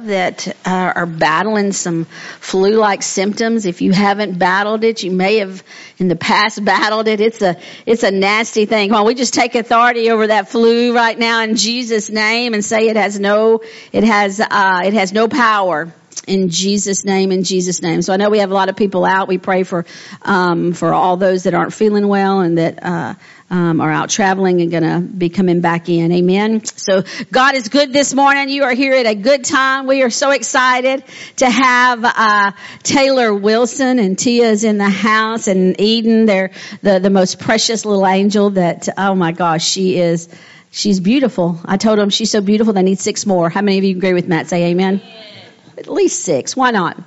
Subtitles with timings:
[0.00, 3.66] that uh, are battling some flu-like symptoms.
[3.66, 5.62] If you haven't battled it, you may have
[5.98, 7.20] in the past battled it.
[7.20, 8.90] It's a it's a nasty thing.
[8.90, 12.88] Well, we just take authority over that flu right now in Jesus' name and say
[12.88, 13.62] it has no
[13.92, 15.92] it has uh, it has no power
[16.26, 18.02] in Jesus' name, in Jesus' name.
[18.02, 19.28] So I know we have a lot of people out.
[19.28, 19.84] We pray for
[20.22, 23.14] um, for all those that aren't feeling well and that uh,
[23.50, 26.10] um, are out traveling and going to be coming back in.
[26.10, 26.64] Amen.
[26.64, 28.48] So God is good this morning.
[28.48, 29.86] You are here at a good time.
[29.86, 31.04] We are so excited
[31.36, 36.26] to have uh, Taylor Wilson and Tia is in the house and Eden.
[36.26, 36.50] They're
[36.82, 38.88] the the most precious little angel that.
[38.96, 40.28] Oh my gosh, she is.
[40.72, 41.58] She's beautiful.
[41.64, 42.74] I told them she's so beautiful.
[42.74, 43.48] They need six more.
[43.48, 44.48] How many of you agree with Matt?
[44.48, 45.00] Say amen.
[45.02, 45.45] amen.
[45.76, 46.56] At least six.
[46.56, 46.98] Why not?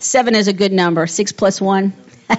[0.00, 1.06] Seven is a good number.
[1.06, 1.92] Six plus one.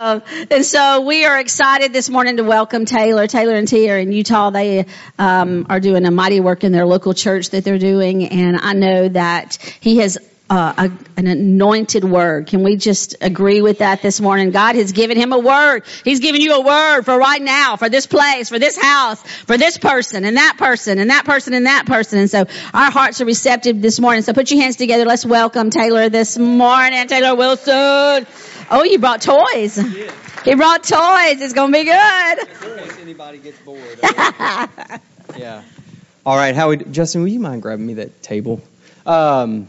[0.00, 3.26] um, and so we are excited this morning to welcome Taylor.
[3.26, 4.50] Taylor and Tia are in Utah.
[4.50, 4.86] They
[5.18, 8.72] um, are doing a mighty work in their local church that they're doing, and I
[8.72, 10.18] know that he has
[10.48, 12.46] uh, a, an anointed word.
[12.46, 14.50] Can we just agree with that this morning?
[14.50, 15.84] God has given him a word.
[16.04, 19.58] He's given you a word for right now, for this place, for this house, for
[19.58, 22.20] this person and that person and that person and that person.
[22.20, 24.22] And so our hearts are receptive this morning.
[24.22, 25.04] So put your hands together.
[25.04, 27.08] Let's welcome Taylor this morning.
[27.08, 28.26] Taylor Wilson.
[28.70, 29.76] Oh, you brought toys.
[30.44, 31.40] He brought toys.
[31.40, 32.38] It's going to be good.
[32.38, 33.98] In case anybody gets bored.
[35.36, 35.62] yeah.
[36.24, 38.60] All right, Howie, Justin, will you mind grabbing me that table?
[39.06, 39.68] Um,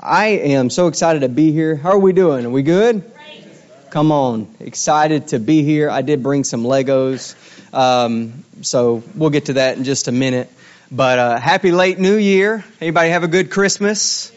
[0.00, 1.74] I am so excited to be here.
[1.74, 2.46] How are we doing?
[2.46, 3.02] Are we good?
[3.14, 3.44] Great.
[3.90, 4.46] Come on.
[4.60, 5.90] Excited to be here.
[5.90, 7.34] I did bring some Legos.
[7.74, 10.52] Um, so we'll get to that in just a minute.
[10.92, 12.64] But uh, happy late New Year.
[12.80, 14.30] Anybody have a good Christmas?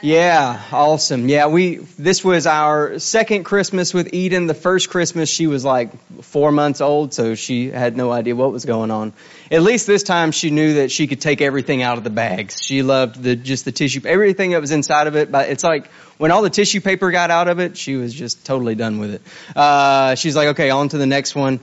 [0.00, 1.28] Yeah, awesome.
[1.28, 4.46] Yeah, we this was our second Christmas with Eden.
[4.46, 5.90] The first Christmas she was like
[6.22, 9.12] 4 months old, so she had no idea what was going on.
[9.50, 12.62] At least this time she knew that she could take everything out of the bags.
[12.62, 15.88] She loved the just the tissue everything that was inside of it, but it's like
[16.16, 19.14] when all the tissue paper got out of it, she was just totally done with
[19.14, 19.22] it.
[19.56, 21.58] Uh she's like, "Okay, on to the next one."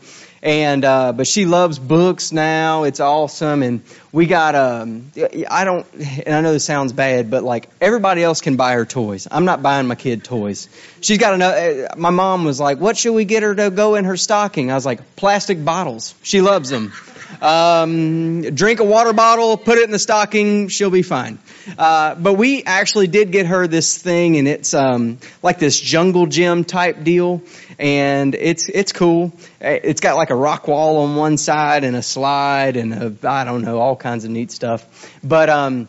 [0.46, 2.84] And uh, but she loves books now.
[2.84, 5.12] It's awesome, and we got um.
[5.50, 8.86] I don't, and I know this sounds bad, but like everybody else can buy her
[8.86, 9.28] toys.
[9.30, 10.70] I'm not buying my kid toys.
[11.02, 11.88] She's got another.
[11.92, 14.72] Uh, my mom was like, "What should we get her to go in her stocking?"
[14.72, 16.14] I was like, "Plastic bottles.
[16.22, 16.94] She loves them."
[17.41, 21.40] Um, drink a water bottle, put it in the stocking, she'll be fine.
[21.78, 26.28] Uh, but we actually did get her this thing, and it's um, like this jungle
[26.28, 27.41] gym type deal,
[27.80, 29.34] and it's it's cool.
[29.59, 33.44] It's got like a rock wall on one side and a slide and a I
[33.44, 34.85] don't know all kinds of neat stuff.
[35.24, 35.88] But um,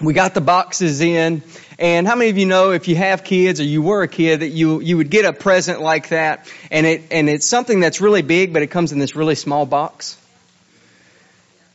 [0.00, 1.42] we got the boxes in.
[1.78, 4.40] And how many of you know if you have kids or you were a kid
[4.40, 8.00] that you you would get a present like that and it and it's something that's
[8.00, 10.16] really big but it comes in this really small box?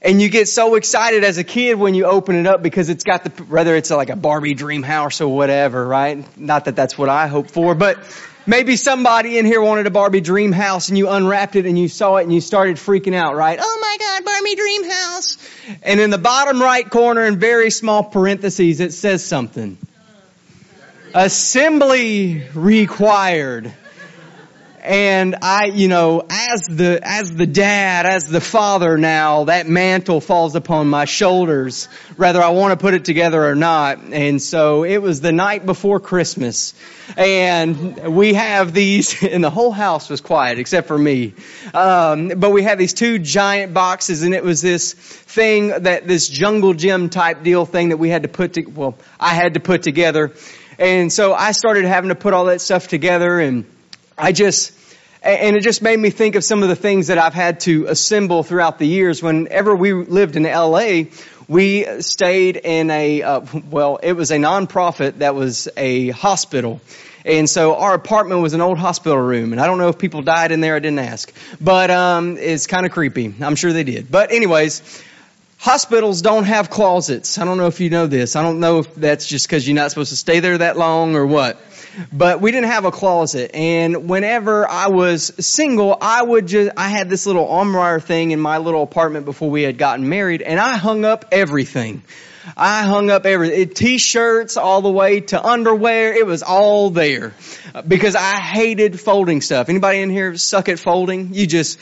[0.04, 3.04] And you get so excited as a kid when you open it up because it's
[3.04, 6.38] got the whether it's like a Barbie dream house or whatever, right?
[6.38, 8.00] Not that that's what I hope for, but
[8.46, 11.88] maybe somebody in here wanted a Barbie dream house and you unwrapped it and you
[11.88, 13.58] saw it and you started freaking out, right?
[13.62, 15.38] Oh my god, Barbie dream house.
[15.84, 19.78] And in the bottom right corner in very small parentheses it says something.
[21.16, 23.72] Assembly required
[24.84, 30.20] and I, you know, as the, as the dad, as the father now, that mantle
[30.20, 31.86] falls upon my shoulders,
[32.18, 34.00] whether I want to put it together or not.
[34.00, 36.74] And so it was the night before Christmas.
[37.16, 41.34] And we have these, and the whole house was quiet except for me.
[41.74, 46.28] Um, but we had these two giant boxes and it was this thing that, this
[46.28, 49.62] jungle gym type deal thing that we had to put to, well, I had to
[49.62, 50.34] put together.
[50.78, 53.66] And so I started having to put all that stuff together and
[54.18, 54.72] I just,
[55.24, 57.88] and it just made me think of some of the things that I've had to
[57.88, 59.24] assemble throughout the years.
[59.24, 61.06] Whenever we lived in LA,
[61.48, 66.80] we stayed in a, uh, well, it was a nonprofit that was a hospital.
[67.26, 70.22] And so our apartment was an old hospital room, and I don't know if people
[70.22, 70.76] died in there.
[70.76, 73.34] I didn't ask, but um, it's kind of creepy.
[73.42, 74.12] I'm sure they did.
[74.12, 75.02] But anyways,
[75.58, 77.38] hospitals don't have closets.
[77.38, 78.36] I don't know if you know this.
[78.36, 81.16] I don't know if that's just because you're not supposed to stay there that long
[81.16, 81.58] or what
[82.12, 83.52] but we didn't have a closet.
[83.54, 88.40] And whenever I was single, I would just, I had this little armoire thing in
[88.40, 92.04] my little apartment before we had gotten married and I hung up everything.
[92.58, 96.14] I hung up everything, t-shirts all the way to underwear.
[96.14, 97.34] It was all there
[97.88, 99.70] because I hated folding stuff.
[99.70, 101.34] Anybody in here suck at folding?
[101.34, 101.80] You just,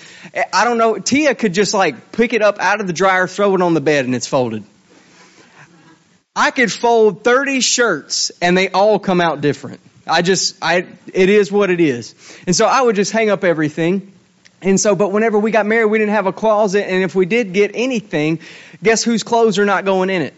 [0.54, 1.00] I don't know.
[1.00, 3.82] Tia could just like pick it up out of the dryer, throw it on the
[3.82, 4.64] bed and it's folded.
[6.36, 9.82] I could fold 30 shirts and they all come out different.
[10.12, 12.16] I just, I, it is what it is.
[12.46, 14.12] And so I would just hang up everything.
[14.62, 16.84] And so, but whenever we got married, we didn't have a closet.
[16.84, 18.40] And if we did get anything,
[18.84, 20.34] guess whose clothes are not going in it?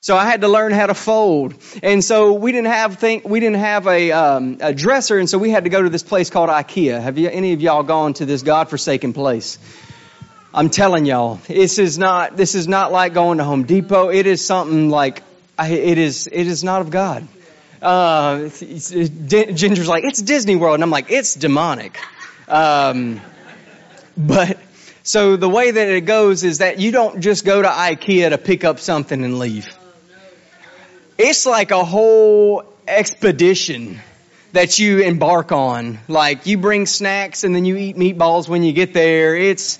[0.00, 1.54] So I had to learn how to fold.
[1.82, 5.38] And so we didn't have think we didn't have a, um, a dresser, and so
[5.38, 7.00] we had to go to this place called IKEA.
[7.00, 9.58] Have you any of y'all gone to this godforsaken place?
[10.54, 14.08] I'm telling y'all, this is not this is not like going to Home Depot.
[14.08, 15.22] It is something like
[15.60, 17.26] it is it is not of God.
[17.80, 21.98] Uh, Ginger's like it's Disney World, and I'm like it's demonic.
[22.48, 23.20] Um,
[24.16, 24.58] but
[25.02, 28.38] so the way that it goes is that you don't just go to IKEA to
[28.38, 29.68] pick up something and leave.
[31.16, 34.00] It's like a whole expedition
[34.52, 35.98] that you embark on.
[36.08, 39.36] Like you bring snacks and then you eat meatballs when you get there.
[39.36, 39.78] It's,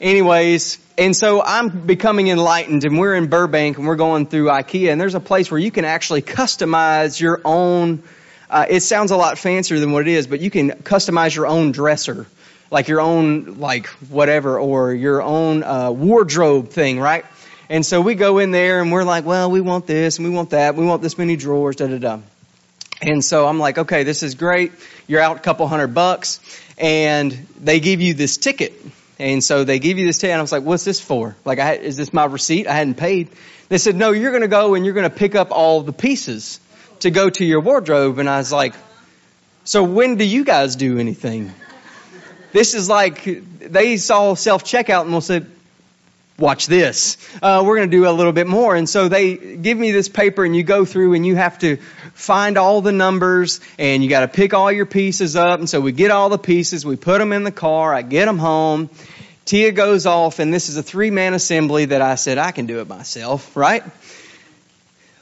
[0.00, 4.92] anyways, and so I'm becoming enlightened and we're in Burbank and we're going through IKEA
[4.92, 8.02] and there's a place where you can actually customize your own,
[8.48, 11.46] uh, it sounds a lot fancier than what it is, but you can customize your
[11.46, 12.26] own dresser.
[12.70, 17.24] Like your own, like whatever, or your own uh, wardrobe thing, right?
[17.68, 20.34] And so we go in there and we're like, well, we want this and we
[20.34, 20.74] want that.
[20.74, 22.20] We want this many drawers, da da da.
[23.00, 24.72] And so I'm like, okay, this is great.
[25.06, 26.40] You're out a couple hundred bucks
[26.78, 28.72] and they give you this ticket.
[29.18, 31.36] And so they give you this ticket and I was like, what's this for?
[31.44, 32.66] Like, I, is this my receipt?
[32.66, 33.28] I hadn't paid.
[33.68, 35.92] They said, no, you're going to go and you're going to pick up all the
[35.92, 36.60] pieces
[37.00, 38.18] to go to your wardrobe.
[38.18, 38.74] And I was like,
[39.64, 41.52] so when do you guys do anything?
[42.52, 43.24] This is like,
[43.60, 45.50] they saw self checkout and said,
[46.38, 47.16] watch this.
[47.40, 48.74] Uh, we're going to do a little bit more.
[48.74, 51.78] And so they give me this paper and you go through and you have to
[52.14, 55.58] find all the numbers and you got to pick all your pieces up.
[55.58, 58.26] And so we get all the pieces, we put them in the car, I get
[58.26, 58.88] them home.
[59.44, 62.66] Tia goes off and this is a three man assembly that I said I can
[62.66, 63.82] do it myself, right?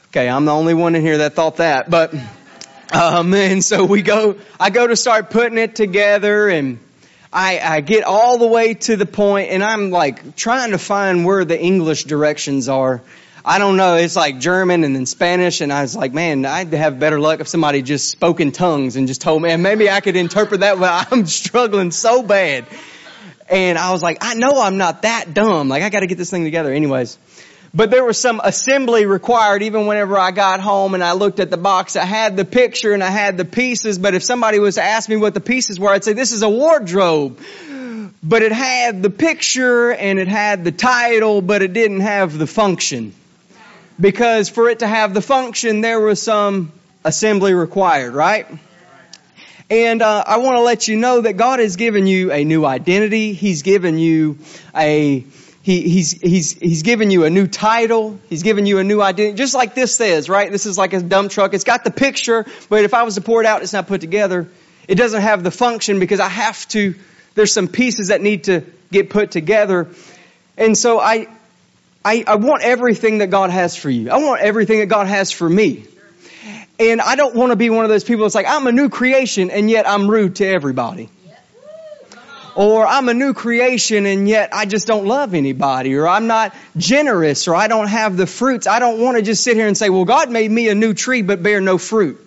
[0.07, 2.13] Okay, I'm the only one in here that thought that, but,
[2.93, 6.79] um, and so we go, I go to start putting it together and
[7.33, 11.25] I, I get all the way to the point and I'm like trying to find
[11.25, 13.01] where the English directions are.
[13.45, 13.95] I don't know.
[13.95, 15.59] It's like German and then Spanish.
[15.59, 18.95] And I was like, man, I'd have better luck if somebody just spoke in tongues
[18.95, 22.65] and just told me, and maybe I could interpret that, but I'm struggling so bad.
[23.49, 25.67] And I was like, I know I'm not that dumb.
[25.67, 27.17] Like I got to get this thing together anyways.
[27.73, 31.49] But there was some assembly required even whenever I got home and I looked at
[31.49, 31.95] the box.
[31.95, 35.09] I had the picture and I had the pieces, but if somebody was to ask
[35.09, 37.39] me what the pieces were, I'd say, this is a wardrobe.
[38.21, 42.47] But it had the picture and it had the title, but it didn't have the
[42.47, 43.13] function.
[43.99, 46.71] Because for it to have the function, there was some
[47.03, 48.47] assembly required, right?
[49.69, 52.65] And uh, I want to let you know that God has given you a new
[52.65, 53.33] identity.
[53.33, 54.37] He's given you
[54.75, 55.25] a
[55.63, 58.19] he, he's, he's, he's given you a new title.
[58.29, 59.37] He's given you a new identity.
[59.37, 60.51] Just like this says, right?
[60.51, 61.53] This is like a dump truck.
[61.53, 64.01] It's got the picture, but if I was to pour it out, it's not put
[64.01, 64.49] together.
[64.89, 66.95] It doesn't have the function because I have to,
[67.35, 69.87] there's some pieces that need to get put together.
[70.57, 71.29] And so I,
[72.05, 74.09] I, I want everything that God has for you.
[74.09, 75.85] I want everything that God has for me.
[76.79, 78.89] And I don't want to be one of those people that's like, I'm a new
[78.89, 81.09] creation and yet I'm rude to everybody.
[82.55, 85.95] Or I'm a new creation and yet I just don't love anybody.
[85.95, 88.67] Or I'm not generous or I don't have the fruits.
[88.67, 90.93] I don't want to just sit here and say, well, God made me a new
[90.93, 92.19] tree but bear no fruit.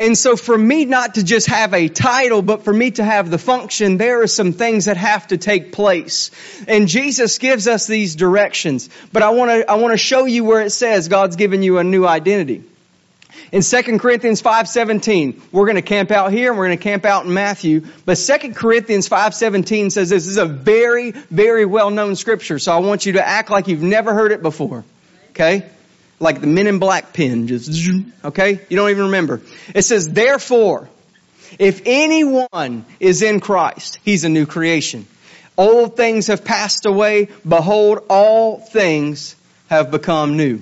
[0.00, 3.30] And so for me not to just have a title, but for me to have
[3.30, 6.30] the function, there are some things that have to take place.
[6.66, 8.88] And Jesus gives us these directions.
[9.12, 11.76] But I want to, I want to show you where it says God's given you
[11.76, 12.64] a new identity.
[13.52, 17.04] In 2 Corinthians 5.17, we're going to camp out here and we're going to camp
[17.04, 17.84] out in Matthew.
[18.06, 22.58] But 2 Corinthians 5.17 says this is a very, very well-known scripture.
[22.58, 24.82] So I want you to act like you've never heard it before.
[25.32, 25.68] Okay?
[26.20, 27.48] Like the men in black pen.
[27.48, 27.72] Just,
[28.24, 28.60] okay?
[28.68, 29.40] You don't even remember.
[29.74, 30.88] It says, therefore,
[31.58, 35.06] if anyone is in Christ, he's a new creation.
[35.56, 37.28] Old things have passed away.
[37.46, 39.34] Behold, all things
[39.68, 40.60] have become new.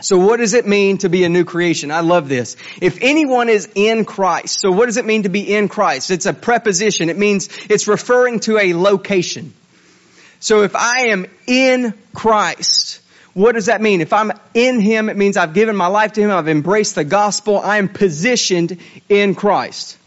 [0.00, 1.90] So what does it mean to be a new creation?
[1.90, 2.56] I love this.
[2.82, 6.10] If anyone is in Christ, so what does it mean to be in Christ?
[6.10, 7.08] It's a preposition.
[7.08, 9.54] It means it's referring to a location.
[10.40, 13.00] So if I am in Christ,
[13.34, 14.00] what does that mean?
[14.00, 17.04] If I'm in Him, it means I've given my life to Him, I've embraced the
[17.04, 19.98] gospel, I am positioned in Christ.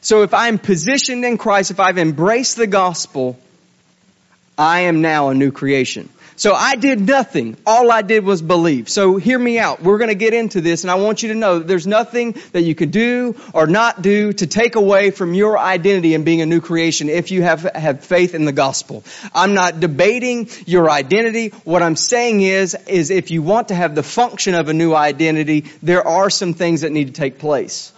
[0.00, 3.38] So if I'm positioned in Christ, if I've embraced the gospel,
[4.58, 6.08] I am now a new creation.
[6.36, 7.56] So I did nothing.
[7.66, 8.88] All I did was believe.
[8.88, 9.82] So hear me out.
[9.82, 12.36] We're going to get into this and I want you to know that there's nothing
[12.52, 16.40] that you can do or not do to take away from your identity and being
[16.40, 19.04] a new creation if you have, have faith in the gospel.
[19.34, 21.48] I'm not debating your identity.
[21.64, 24.94] What I'm saying is, is if you want to have the function of a new
[24.94, 27.92] identity, there are some things that need to take place.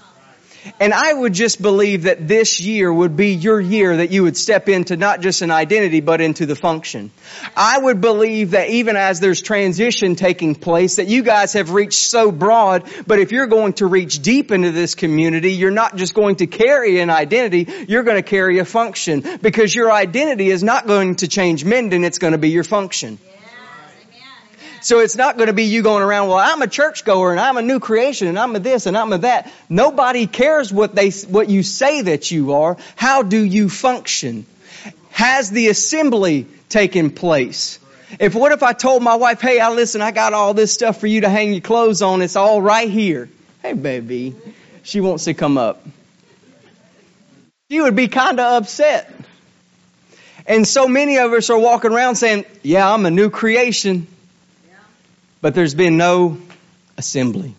[0.80, 4.36] And I would just believe that this year would be your year that you would
[4.36, 7.10] step into not just an identity, but into the function.
[7.56, 12.00] I would believe that even as there's transition taking place, that you guys have reached
[12.00, 16.14] so broad, but if you're going to reach deep into this community, you're not just
[16.14, 19.24] going to carry an identity, you're going to carry a function.
[19.42, 23.18] Because your identity is not going to change Minden, it's going to be your function.
[24.84, 27.56] So it's not going to be you going around, well, I'm a churchgoer and I'm
[27.56, 29.50] a new creation and I'm a this and I'm a that.
[29.70, 32.76] Nobody cares what they, what you say that you are.
[32.94, 34.44] How do you function?
[35.08, 37.78] Has the assembly taken place?
[38.20, 41.00] If what if I told my wife, hey, I listen, I got all this stuff
[41.00, 42.20] for you to hang your clothes on.
[42.20, 43.30] It's all right here.
[43.62, 44.36] Hey, baby.
[44.82, 45.82] She wants to come up.
[47.70, 49.10] She would be kind of upset.
[50.44, 54.08] And so many of us are walking around saying, yeah, I'm a new creation
[55.44, 56.38] but there's been no
[56.96, 57.54] assembly.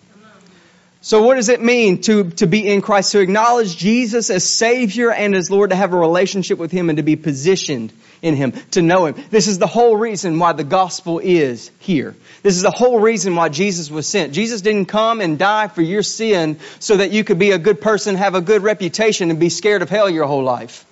[1.01, 3.11] So what does it mean to, to be in Christ?
[3.11, 6.97] To acknowledge Jesus as Savior and as Lord, to have a relationship with Him and
[6.97, 9.23] to be positioned in Him, to know Him.
[9.29, 12.15] This is the whole reason why the gospel is here.
[12.41, 14.33] This is the whole reason why Jesus was sent.
[14.33, 17.81] Jesus didn't come and die for your sin so that you could be a good
[17.81, 20.87] person, have a good reputation, and be scared of hell your whole life.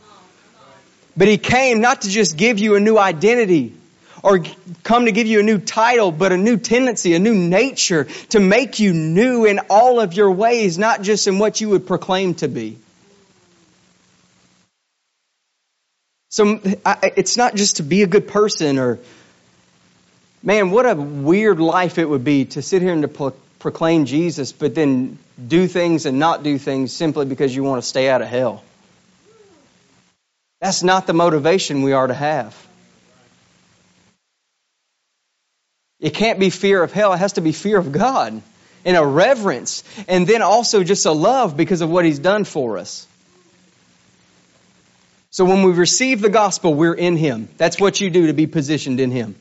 [1.17, 3.73] But He came not to just give you a new identity,
[4.23, 4.39] or
[4.83, 8.39] come to give you a new title, but a new tendency, a new nature to
[8.39, 12.33] make you new in all of your ways, not just in what you would proclaim
[12.35, 12.77] to be.
[16.29, 18.97] So it's not just to be a good person or,
[20.41, 24.05] man, what a weird life it would be to sit here and to pro- proclaim
[24.05, 28.09] Jesus, but then do things and not do things simply because you want to stay
[28.09, 28.63] out of hell.
[30.59, 32.62] That's not the motivation we are to have.
[36.03, 37.13] It can't be fear of hell.
[37.13, 38.41] It has to be fear of God
[38.83, 42.77] and a reverence and then also just a love because of what he's done for
[42.77, 43.07] us.
[45.31, 47.47] So when we receive the gospel, we're in him.
[47.57, 49.35] That's what you do to be positioned in him.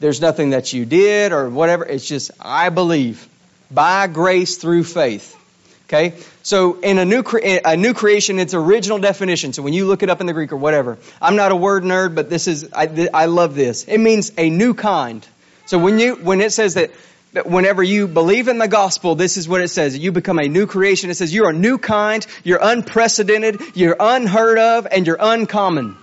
[0.00, 1.84] There's nothing that you did or whatever.
[1.84, 3.28] It's just, I believe
[3.70, 5.38] by grace through faith.
[5.86, 6.14] Okay?
[6.42, 9.52] So in a new, cre- a new creation, its original definition.
[9.52, 11.82] So when you look it up in the Greek or whatever, I'm not a word
[11.82, 13.84] nerd, but this is, I, I love this.
[13.84, 15.28] It means a new kind.
[15.66, 16.90] So when you, when it says that,
[17.32, 19.98] that whenever you believe in the gospel, this is what it says.
[19.98, 21.10] You become a new creation.
[21.10, 25.96] It says you're a new kind, you're unprecedented, you're unheard of, and you're uncommon.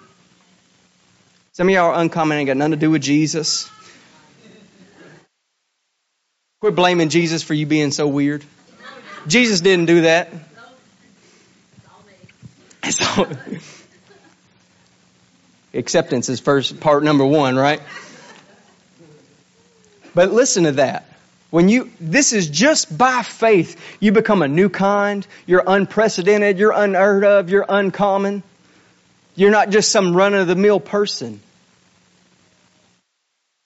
[1.53, 3.69] Some of y'all are uncommon and got nothing to do with Jesus.
[6.59, 8.43] Quit blaming Jesus for you being so weird.
[9.27, 10.29] Jesus didn't do that.
[12.89, 13.27] So,
[15.73, 17.81] acceptance is first part number one, right?
[20.13, 21.05] But listen to that.
[21.51, 25.27] When you, this is just by faith, you become a new kind.
[25.45, 26.57] You're unprecedented.
[26.57, 27.49] You're unheard of.
[27.49, 28.41] You're uncommon.
[29.35, 31.41] You're not just some run of the mill person.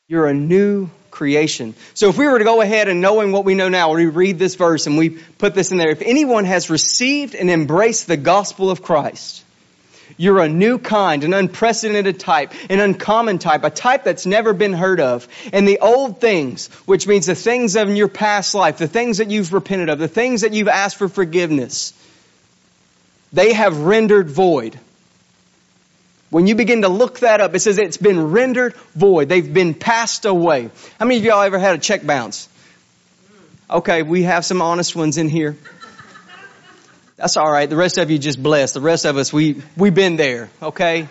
[0.08, 1.76] You're a new creation.
[1.94, 4.38] So if we were to go ahead and knowing what we know now, we read
[4.38, 5.90] this verse and we put this in there.
[5.90, 9.45] If anyone has received and embraced the gospel of Christ,
[10.18, 14.74] you're a new kind, an unprecedented type, an uncommon type, a type that's never been
[14.74, 15.28] heard of.
[15.52, 19.30] And the old things, which means the things of your past life, the things that
[19.30, 21.94] you've repented of, the things that you've asked for forgiveness,
[23.34, 24.80] they have rendered void.
[26.30, 29.30] When you begin to look that up, it says it's been rendered void.
[29.30, 30.70] They've been passed away.
[31.00, 32.50] How many of y'all ever had a check bounce?
[33.70, 35.58] Okay, we have some honest ones in here.
[37.18, 37.70] That's all right.
[37.70, 38.74] The rest of you just blessed.
[38.74, 41.08] The rest of us, we, we've been there, okay?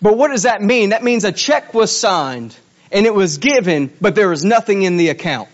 [0.00, 0.90] But what does that mean?
[0.90, 2.56] That means a check was signed
[2.92, 5.48] and it was given, but there was nothing in the account.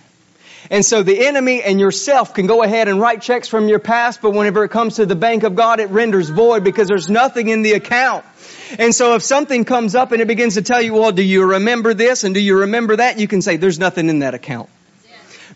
[0.70, 4.20] And so the enemy and yourself can go ahead and write checks from your past,
[4.20, 7.48] but whenever it comes to the bank of God, it renders void because there's nothing
[7.48, 8.24] in the account.
[8.78, 11.44] And so if something comes up and it begins to tell you, well, do you
[11.44, 13.18] remember this and do you remember that?
[13.18, 14.68] You can say, there's nothing in that account.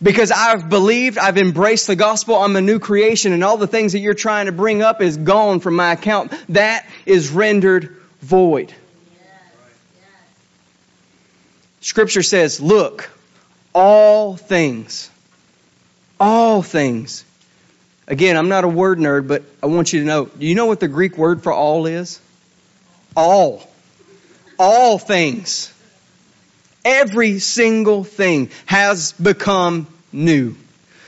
[0.02, 3.92] Because I've believed, I've embraced the gospel, I'm a new creation, and all the things
[3.92, 6.32] that you're trying to bring up is gone from my account.
[6.50, 8.72] That is rendered void.
[11.82, 13.10] Scripture says, look,
[13.74, 15.10] all things,
[16.18, 17.24] all things.
[18.06, 20.66] Again, I'm not a word nerd, but I want you to know, do you know
[20.66, 22.20] what the Greek word for all is?
[23.16, 23.66] All.
[24.58, 25.72] All things.
[26.84, 30.56] Every single thing has become new.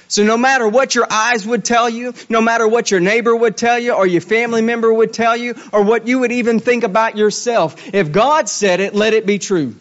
[0.09, 3.57] So no matter what your eyes would tell you, no matter what your neighbor would
[3.57, 6.85] tell you, or your family member would tell you, or what you would even think
[6.85, 9.75] about yourself, if God said it, let it be true.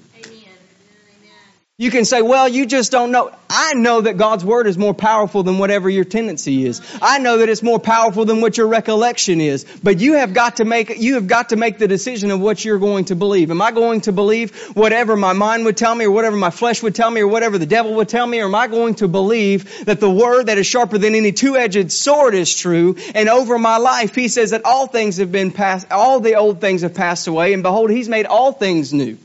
[1.81, 3.31] You can say, well, you just don't know.
[3.49, 6.79] I know that God's Word is more powerful than whatever your tendency is.
[7.01, 9.65] I know that it's more powerful than what your recollection is.
[9.81, 12.63] But you have got to make, you have got to make the decision of what
[12.63, 13.49] you're going to believe.
[13.49, 16.83] Am I going to believe whatever my mind would tell me or whatever my flesh
[16.83, 18.41] would tell me or whatever the devil would tell me?
[18.41, 21.91] Or am I going to believe that the Word that is sharper than any two-edged
[21.91, 22.95] sword is true?
[23.15, 26.61] And over my life, He says that all things have been passed, all the old
[26.61, 29.17] things have passed away and behold, He's made all things new.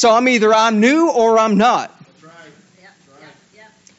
[0.00, 1.94] So I'm either I'm new or I'm not.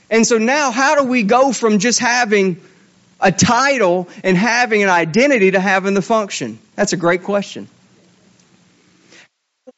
[0.10, 2.60] And so now how do we go from just having
[3.20, 6.58] a title and having an identity to having the function?
[6.76, 7.68] That's a great question.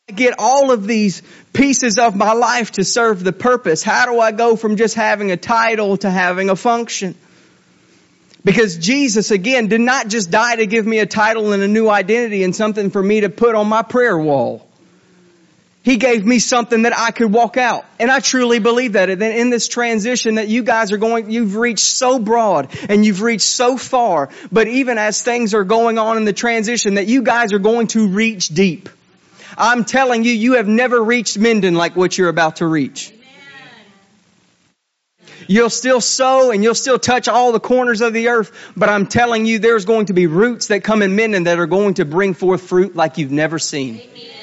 [0.09, 3.83] I get all of these pieces of my life to serve the purpose?
[3.83, 7.15] How do I go from just having a title to having a function?
[8.45, 11.89] Because Jesus, again, did not just die to give me a title and a new
[11.89, 14.69] identity and something for me to put on my prayer wall.
[15.83, 17.85] He gave me something that I could walk out.
[17.99, 19.09] And I truly believe that.
[19.09, 23.05] And then in this transition that you guys are going, you've reached so broad and
[23.05, 24.29] you've reached so far.
[24.49, 27.87] But even as things are going on in the transition that you guys are going
[27.87, 28.87] to reach deep.
[29.57, 33.13] I'm telling you, you have never reached Minden like what you're about to reach.
[35.47, 39.07] You'll still sow and you'll still touch all the corners of the earth, but I'm
[39.07, 42.05] telling you there's going to be roots that come in Minden that are going to
[42.05, 43.99] bring forth fruit like you've never seen.
[43.99, 44.42] Amen.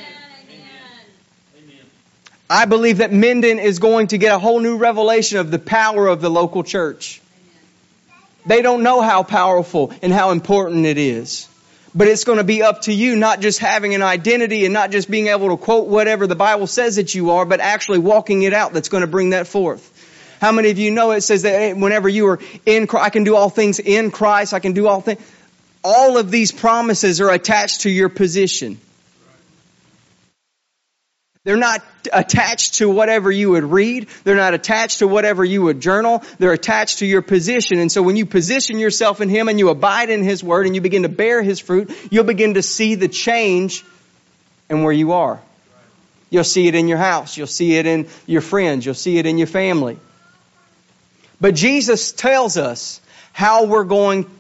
[2.53, 6.09] I believe that Minden is going to get a whole new revelation of the power
[6.09, 7.23] of the local church.
[8.45, 11.47] They don't know how powerful and how important it is.
[11.95, 14.91] But it's going to be up to you not just having an identity and not
[14.91, 18.43] just being able to quote whatever the Bible says that you are, but actually walking
[18.43, 19.87] it out that's going to bring that forth.
[20.41, 23.23] How many of you know it says that whenever you are in Christ, I can
[23.23, 25.21] do all things in Christ, I can do all things.
[25.85, 28.81] All of these promises are attached to your position.
[31.43, 31.83] They're not
[32.13, 34.09] attached to whatever you would read.
[34.25, 36.23] They're not attached to whatever you would journal.
[36.39, 37.79] They're attached to your position.
[37.79, 40.75] And so when you position yourself in Him and you abide in His Word and
[40.75, 43.85] you begin to bear His fruit, you'll begin to see the change
[44.69, 45.41] in where you are.
[46.29, 47.37] You'll see it in your house.
[47.37, 48.85] You'll see it in your friends.
[48.85, 49.99] You'll see it in your family.
[51.41, 53.01] But Jesus tells us
[53.33, 54.31] how we're going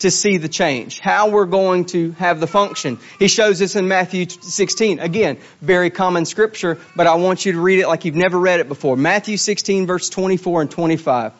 [0.00, 2.98] to see the change, how we're going to have the function.
[3.18, 4.98] He shows us in Matthew 16.
[4.98, 8.60] Again, very common scripture, but I want you to read it like you've never read
[8.60, 8.96] it before.
[8.96, 11.32] Matthew 16 verse 24 and 25.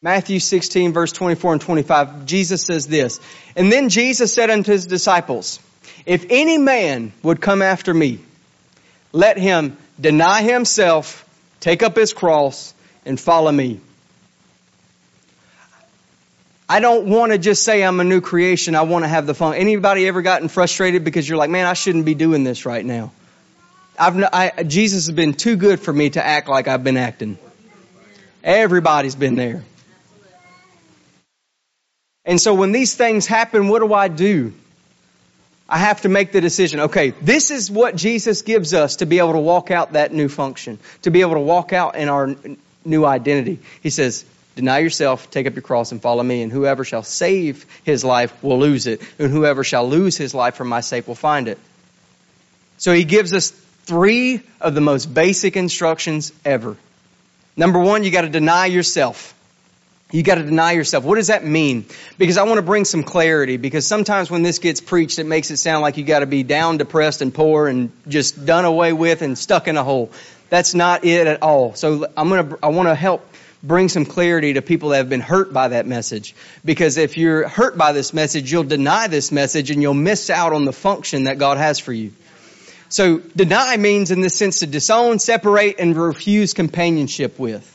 [0.00, 3.18] Matthew 16 verse 24 and 25, Jesus says this,
[3.56, 5.58] And then Jesus said unto his disciples,
[6.06, 8.20] If any man would come after me,
[9.12, 11.28] let him deny himself,
[11.60, 13.80] take up his cross, and follow me.
[16.68, 18.74] I don't want to just say I'm a new creation.
[18.74, 19.54] I want to have the fun.
[19.54, 23.10] Anybody ever gotten frustrated because you're like, man, I shouldn't be doing this right now?
[23.98, 27.38] I've, I, Jesus has been too good for me to act like I've been acting.
[28.44, 29.64] Everybody's been there.
[32.24, 34.52] And so when these things happen, what do I do?
[35.68, 36.80] I have to make the decision.
[36.80, 40.28] Okay, this is what Jesus gives us to be able to walk out that new
[40.28, 42.34] function, to be able to walk out in our
[42.84, 43.60] new identity.
[43.82, 44.24] He says,
[44.58, 46.42] Deny yourself, take up your cross, and follow me.
[46.42, 49.00] And whoever shall save his life will lose it.
[49.16, 51.60] And whoever shall lose his life for my sake will find it.
[52.76, 56.76] So he gives us three of the most basic instructions ever.
[57.56, 59.32] Number one, you got to deny yourself.
[60.10, 61.04] You got to deny yourself.
[61.04, 61.86] What does that mean?
[62.18, 65.52] Because I want to bring some clarity because sometimes when this gets preached, it makes
[65.52, 68.92] it sound like you got to be down, depressed, and poor and just done away
[68.92, 70.10] with and stuck in a hole.
[70.50, 71.74] That's not it at all.
[71.76, 73.24] So I'm going to, I want to help
[73.62, 76.34] bring some clarity to people that have been hurt by that message.
[76.64, 80.52] Because if you're hurt by this message, you'll deny this message and you'll miss out
[80.52, 82.12] on the function that God has for you.
[82.88, 87.74] So deny means in this sense to disown, separate, and refuse companionship with.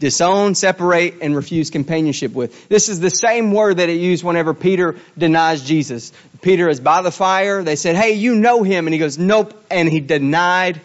[0.00, 2.68] Disown, separate, and refuse companionship with.
[2.68, 6.12] This is the same word that it used whenever Peter denies Jesus.
[6.40, 7.64] Peter is by the fire.
[7.64, 8.86] They said, hey, you know him.
[8.86, 9.60] And he goes, nope.
[9.70, 10.80] And he denied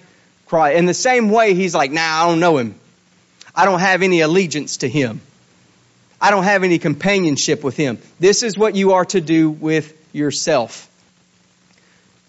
[0.47, 0.77] Christ.
[0.77, 2.73] In the same way, he's like, nah, I don't know him.
[3.55, 5.21] I don't have any allegiance to him.
[6.19, 7.99] I don't have any companionship with him.
[8.19, 10.89] This is what you are to do with yourself.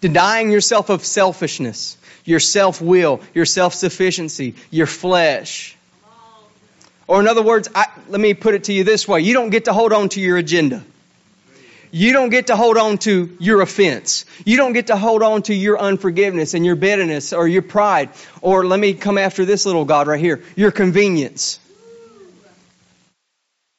[0.01, 5.75] Denying yourself of selfishness, your self-will, your self-sufficiency, your flesh.
[7.07, 9.21] Or in other words, I, let me put it to you this way.
[9.21, 10.83] You don't get to hold on to your agenda.
[11.91, 14.25] You don't get to hold on to your offense.
[14.45, 18.09] You don't get to hold on to your unforgiveness and your bitterness or your pride.
[18.41, 20.43] Or let me come after this little God right here.
[20.55, 21.59] Your convenience.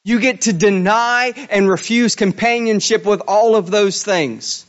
[0.05, 4.65] You get to deny and refuse companionship with all of those things.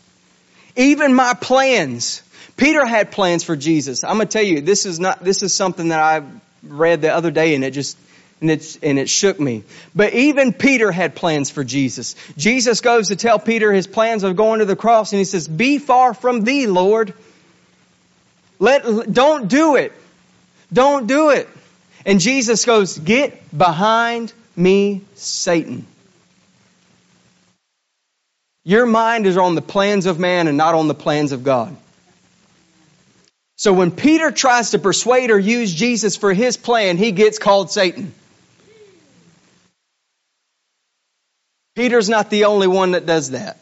[0.75, 2.23] Even my plans.
[2.55, 4.03] Peter had plans for Jesus.
[4.03, 6.25] I'm going to tell you, this is not, this is something that I
[6.63, 7.97] read the other day and it just,
[8.39, 9.63] and it's, and it shook me.
[9.95, 12.15] But even Peter had plans for Jesus.
[12.37, 15.47] Jesus goes to tell Peter his plans of going to the cross and he says,
[15.47, 17.13] be far from thee, Lord.
[18.59, 19.93] Let, don't do it.
[20.71, 21.49] Don't do it.
[22.05, 25.85] And Jesus goes, get behind me, Satan.
[28.63, 31.75] Your mind is on the plans of man and not on the plans of God.
[33.55, 37.71] So when Peter tries to persuade or use Jesus for his plan, he gets called
[37.71, 38.13] Satan.
[41.77, 43.55] Peter's not the only one that does that.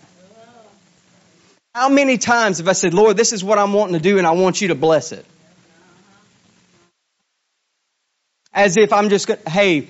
[1.74, 4.26] How many times have I said, Lord, this is what I'm wanting to do and
[4.26, 5.26] I want you to bless it?
[8.54, 9.90] As if I'm just going hey,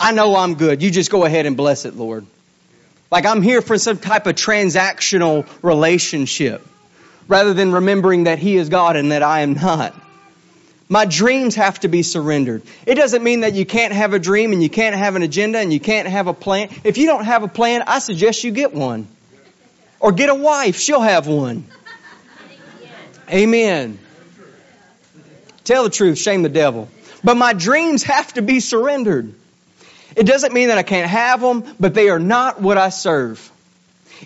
[0.00, 0.82] I know I'm good.
[0.82, 2.26] You just go ahead and bless it, Lord.
[3.12, 6.66] Like I'm here for some type of transactional relationship
[7.28, 9.94] rather than remembering that He is God and that I am not.
[10.92, 12.60] My dreams have to be surrendered.
[12.84, 15.58] It doesn't mean that you can't have a dream and you can't have an agenda
[15.58, 16.68] and you can't have a plan.
[16.84, 19.08] If you don't have a plan, I suggest you get one.
[20.00, 21.64] Or get a wife, she'll have one.
[23.30, 23.98] Amen.
[25.64, 26.90] Tell the truth, shame the devil.
[27.24, 29.32] But my dreams have to be surrendered.
[30.14, 33.50] It doesn't mean that I can't have them, but they are not what I serve.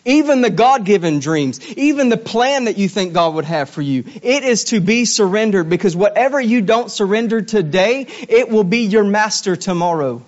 [0.04, 4.04] Even the God-given dreams, even the plan that you think God would have for you,
[4.22, 9.04] it is to be surrendered because whatever you don't surrender today, it will be your
[9.04, 10.22] master tomorrow.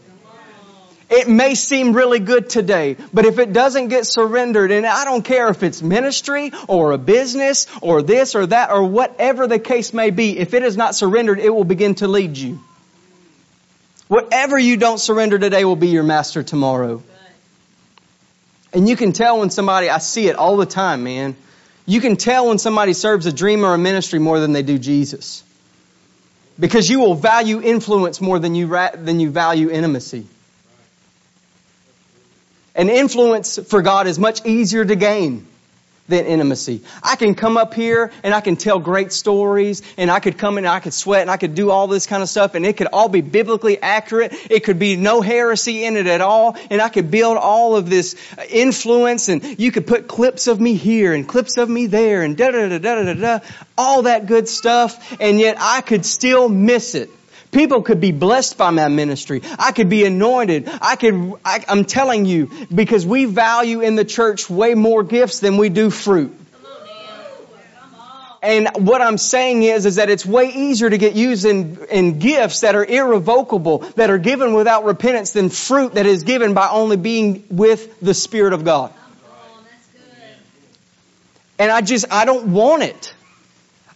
[1.11, 5.25] It may seem really good today, but if it doesn't get surrendered, and I don't
[5.25, 9.95] care if it's ministry or a business or this or that or whatever the case
[9.95, 12.61] may be, if it is not surrendered, it will begin to lead you.
[14.09, 17.03] Whatever you don't surrender today will be your master tomorrow.
[18.73, 21.37] And you can tell when somebody, I see it all the time, man.
[21.87, 24.79] You can tell when somebody serves a dream or a ministry more than they do
[24.79, 25.43] Jesus.
[26.61, 30.27] Because you will value influence more than you, than you value intimacy.
[32.75, 35.47] And influence for God is much easier to gain
[36.09, 36.83] than intimacy.
[37.03, 40.59] I can come up here and I can tell great stories and I could come
[40.59, 42.65] in and I could sweat and I could do all this kind of stuff and
[42.67, 44.33] it could all be biblically accurate.
[44.51, 47.91] It could be no heresy in it at all and I could build all of
[47.91, 48.17] this
[48.49, 52.37] influence and you could put clips of me here and clips of me there and
[52.37, 53.39] da da da da da da
[53.77, 57.11] all that good stuff and yet I could still miss it
[57.51, 59.43] People could be blessed by my ministry.
[59.59, 60.69] I could be anointed.
[60.83, 65.41] I could, I, I'm telling you, because we value in the church way more gifts
[65.41, 66.35] than we do fruit.
[68.41, 72.19] And what I'm saying is, is that it's way easier to get used in, in
[72.21, 76.69] gifts that are irrevocable, that are given without repentance than fruit that is given by
[76.69, 78.93] only being with the Spirit of God.
[81.59, 83.13] And I just, I don't want it.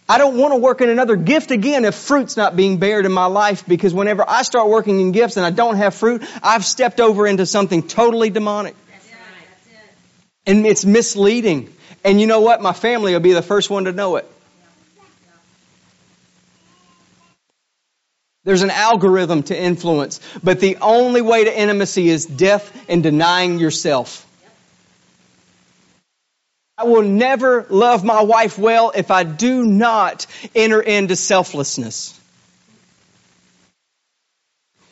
[0.07, 3.11] I don't want to work in another gift again if fruit's not being bared in
[3.11, 6.65] my life because whenever I start working in gifts and I don't have fruit, I've
[6.65, 8.75] stepped over into something totally demonic.
[10.45, 11.73] And it's misleading.
[12.03, 12.61] And you know what?
[12.61, 14.29] My family will be the first one to know it.
[18.45, 23.57] There's an algorithm to influence, but the only way to intimacy is death and denying
[23.57, 24.27] yourself.
[26.77, 32.19] I will never love my wife well if I do not enter into selflessness.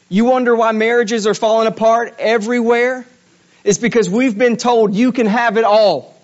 [0.08, 3.06] You wonder why marriages are falling apart everywhere?
[3.64, 6.16] It's because we've been told you can have it all.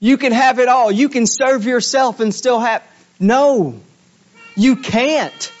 [0.00, 0.90] You can have it all.
[0.90, 2.82] You can serve yourself and still have,
[3.18, 3.78] no,
[4.56, 5.52] you can't.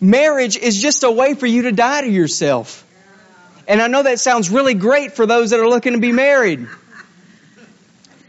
[0.00, 2.86] Marriage is just a way for you to die to yourself.
[3.68, 6.66] And I know that sounds really great for those that are looking to be married.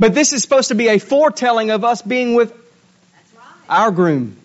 [0.01, 2.51] But this is supposed to be a foretelling of us being with
[3.69, 4.35] our groom.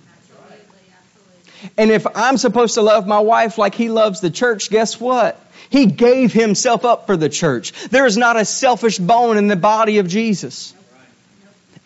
[1.79, 5.41] And if I'm supposed to love my wife like he loves the church, guess what?
[5.71, 7.73] He gave himself up for the church.
[7.89, 10.75] There is not a selfish bone in the body of Jesus.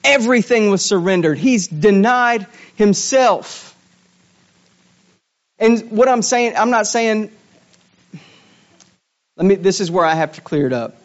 [0.03, 1.39] Everything was surrendered.
[1.39, 3.77] He's denied himself.
[5.61, 7.31] And what I'm saying, I'm not saying,
[9.37, 10.97] let me, this is where I have to clear it up.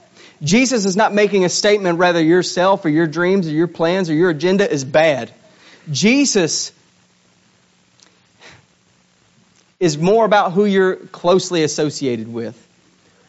[0.42, 4.14] Jesus is not making a statement whether yourself or your dreams or your plans or
[4.14, 5.34] your agenda is bad.
[5.92, 6.72] Jesus
[9.80, 12.62] is more about who you're closely associated with.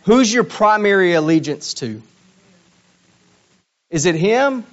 [0.05, 2.03] Who's your primary allegiance to?
[3.91, 4.65] Is it Him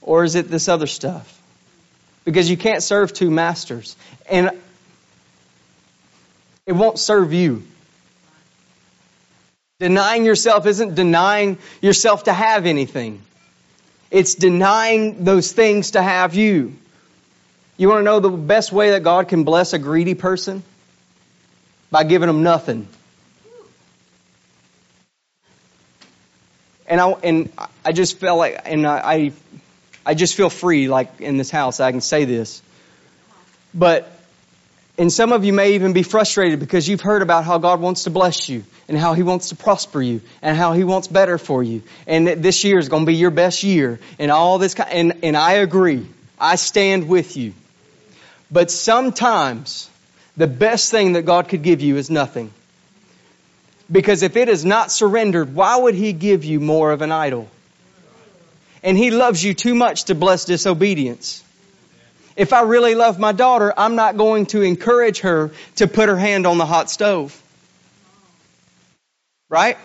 [0.00, 1.38] or is it this other stuff?
[2.24, 3.96] Because you can't serve two masters.
[4.28, 4.50] And
[6.66, 7.64] it won't serve you.
[9.80, 13.22] Denying yourself isn't denying yourself to have anything.
[14.10, 16.76] It's denying those things to have you.
[17.78, 20.62] You want to know the best way that God can bless a greedy person?
[21.90, 22.86] By giving them nothing.
[26.86, 29.32] And I and I just felt like, and I
[30.04, 32.60] I just feel free, like in this house, I can say this.
[33.72, 34.12] But
[35.00, 38.04] and some of you may even be frustrated because you've heard about how God wants
[38.04, 41.38] to bless you and how He wants to prosper you and how He wants better
[41.38, 41.82] for you.
[42.06, 44.90] And that this year is going to be your best year and all this kind,
[44.92, 46.06] and, and I agree.
[46.38, 47.54] I stand with you.
[48.50, 49.88] But sometimes
[50.36, 52.52] the best thing that God could give you is nothing.
[53.90, 57.48] Because if it is not surrendered, why would He give you more of an idol?
[58.82, 61.42] And He loves you too much to bless disobedience.
[62.40, 66.16] If I really love my daughter, I'm not going to encourage her to put her
[66.16, 67.38] hand on the hot stove.
[69.50, 69.76] Right?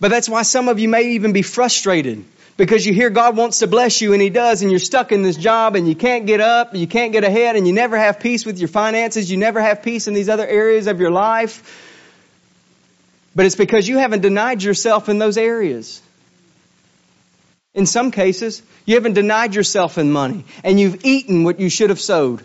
[0.00, 2.24] But that's why some of you may even be frustrated
[2.56, 5.22] because you hear God wants to bless you and He does and you're stuck in
[5.22, 8.18] this job and you can't get up, you can't get ahead and you never have
[8.18, 11.62] peace with your finances, you never have peace in these other areas of your life.
[13.36, 16.02] But it's because you haven't denied yourself in those areas.
[17.74, 21.90] In some cases, you haven't denied yourself in money and you've eaten what you should
[21.90, 22.42] have sowed.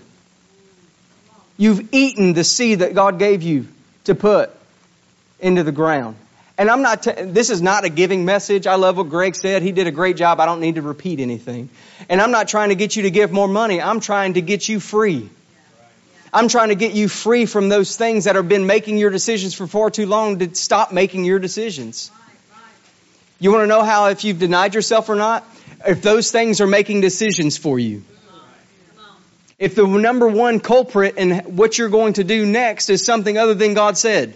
[1.58, 3.68] You've eaten the seed that God gave you
[4.06, 4.52] to put
[5.40, 6.18] into the ground.
[6.58, 8.68] And I'm not, t- this is not a giving message.
[8.68, 9.64] I love what Greg said.
[9.64, 10.40] He did a great job.
[10.40, 11.70] I don't need to repeat anything.
[12.10, 13.82] And I'm not trying to get you to give more money.
[13.82, 15.30] I'm trying to get you free.
[16.32, 19.54] I'm trying to get you free from those things that have been making your decisions
[19.54, 22.12] for far too long to stop making your decisions.
[23.40, 25.46] You want to know how if you've denied yourself or not?
[25.86, 28.04] If those things are making decisions for you.
[29.60, 33.54] If the number one culprit in what you're going to do next is something other
[33.54, 34.34] than God said.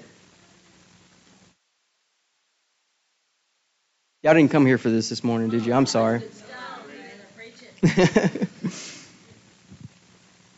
[4.23, 5.73] Y'all didn't come here for this this morning, did you?
[5.73, 6.21] I'm sorry.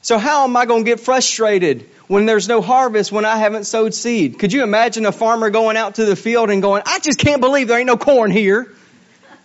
[0.10, 3.66] So how am I going to get frustrated when there's no harvest when I haven't
[3.66, 4.40] sowed seed.
[4.40, 7.42] Could you imagine a farmer going out to the field and going, I just can't
[7.42, 8.74] believe there ain't no corn here.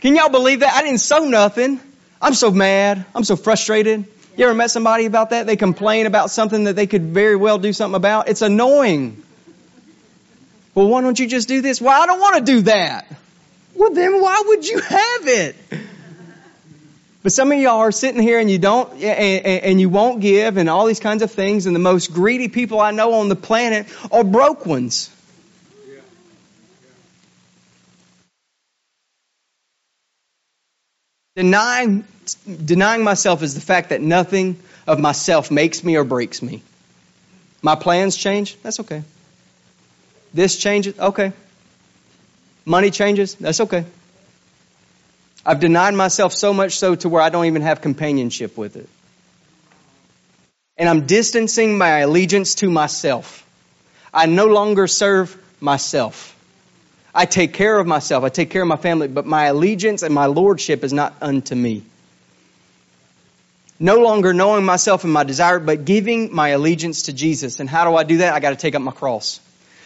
[0.00, 0.72] Can y'all believe that?
[0.72, 1.78] I didn't sow nothing.
[2.18, 3.04] I'm so mad.
[3.14, 4.06] I'm so frustrated.
[4.38, 5.46] You ever met somebody about that?
[5.46, 8.28] They complain about something that they could very well do something about.
[8.28, 9.22] It's annoying.
[10.74, 11.78] Well, why don't you just do this?
[11.78, 13.14] Well, I don't want to do that.
[13.74, 15.56] Well, then why would you have it?
[17.24, 20.58] But some of y'all are sitting here and you don't, and, and, you won't give
[20.58, 21.64] and all these kinds of things.
[21.64, 25.08] And the most greedy people I know on the planet are broke ones.
[31.34, 32.04] Denying,
[32.62, 36.62] denying myself is the fact that nothing of myself makes me or breaks me.
[37.62, 39.02] My plans change, that's okay.
[40.34, 41.32] This changes, okay.
[42.66, 43.86] Money changes, that's okay.
[45.46, 48.88] I've denied myself so much so to where I don't even have companionship with it.
[50.76, 53.46] And I'm distancing my allegiance to myself.
[54.12, 56.30] I no longer serve myself.
[57.14, 58.24] I take care of myself.
[58.24, 61.54] I take care of my family, but my allegiance and my lordship is not unto
[61.54, 61.84] me.
[63.78, 67.60] No longer knowing myself and my desire, but giving my allegiance to Jesus.
[67.60, 68.32] And how do I do that?
[68.32, 69.40] I got to take up my cross.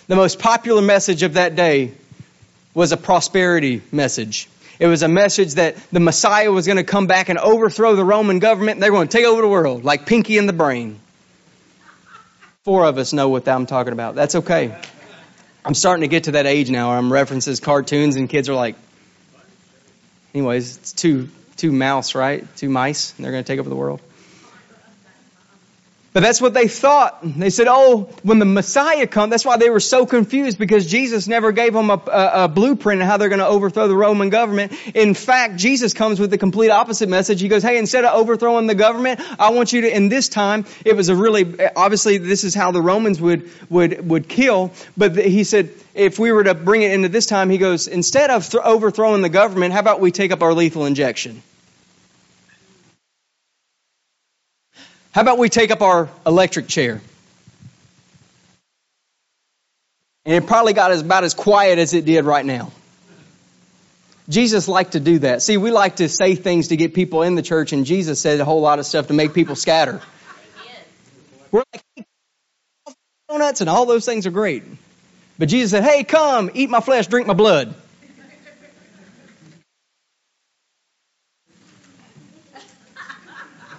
[0.06, 1.92] The most popular message of that day
[2.74, 4.48] was a prosperity message.
[4.78, 8.04] It was a message that the Messiah was going to come back and overthrow the
[8.04, 10.52] Roman government and they were going to take over the world like Pinky and the
[10.52, 11.00] Brain.
[12.62, 14.14] Four of us know what I'm talking about.
[14.14, 14.76] That's okay.
[15.64, 18.54] I'm starting to get to that age now where I'm references cartoons and kids are
[18.54, 18.76] like,
[20.32, 22.46] anyways, it's two, two mouse, right?
[22.56, 24.00] Two mice and they're going to take over the world.
[26.18, 27.20] But that's what they thought.
[27.22, 31.28] They said, oh, when the Messiah comes, that's why they were so confused because Jesus
[31.28, 34.28] never gave them a, a, a blueprint of how they're going to overthrow the Roman
[34.28, 34.72] government.
[34.96, 37.40] In fact, Jesus comes with the complete opposite message.
[37.40, 40.66] He goes, hey, instead of overthrowing the government, I want you to, in this time,
[40.84, 44.72] it was a really, obviously this is how the Romans would, would, would kill.
[44.96, 48.30] But he said, if we were to bring it into this time, he goes, instead
[48.30, 51.44] of th- overthrowing the government, how about we take up our lethal injection?
[55.12, 57.00] How about we take up our electric chair?
[60.24, 62.70] And it probably got as, about as quiet as it did right now.
[64.28, 65.40] Jesus liked to do that.
[65.40, 68.38] See, we like to say things to get people in the church, and Jesus said
[68.38, 70.02] a whole lot of stuff to make people scatter.
[71.50, 72.06] We're like,
[73.30, 74.64] donuts and all those things are great.
[75.38, 77.74] But Jesus said, hey, come, eat my flesh, drink my blood.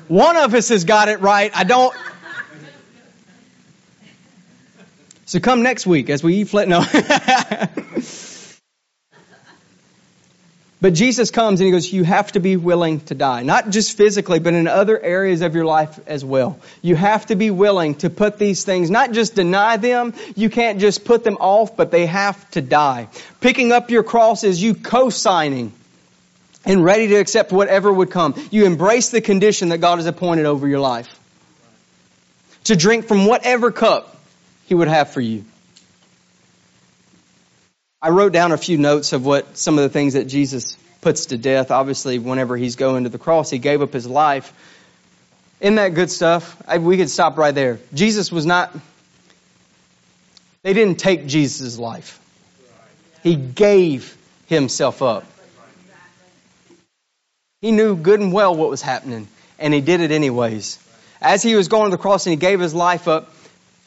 [0.09, 1.51] One of us has got it right.
[1.55, 1.95] I don't.
[5.25, 6.67] So come next week as we eat flat.
[6.67, 6.83] No.
[10.81, 13.43] But Jesus comes and he goes, You have to be willing to die.
[13.43, 16.57] Not just physically, but in other areas of your life as well.
[16.81, 20.79] You have to be willing to put these things, not just deny them, you can't
[20.79, 23.09] just put them off, but they have to die.
[23.41, 25.73] Picking up your cross is you co signing
[26.65, 28.35] and ready to accept whatever would come.
[28.51, 31.07] You embrace the condition that God has appointed over your life.
[32.65, 34.15] To drink from whatever cup
[34.67, 35.45] He would have for you.
[38.01, 41.27] I wrote down a few notes of what some of the things that Jesus puts
[41.27, 41.71] to death.
[41.71, 44.53] Obviously, whenever he's going to the cross, he gave up his life.
[45.59, 46.61] Isn't that good stuff?
[46.67, 47.79] I, we could stop right there.
[47.93, 48.73] Jesus was not,
[50.63, 52.19] they didn't take Jesus' life.
[53.23, 54.15] He gave
[54.47, 55.25] himself up.
[57.61, 60.79] He knew good and well what was happening, and he did it anyways.
[61.21, 63.33] As he was going to the cross and he gave his life up,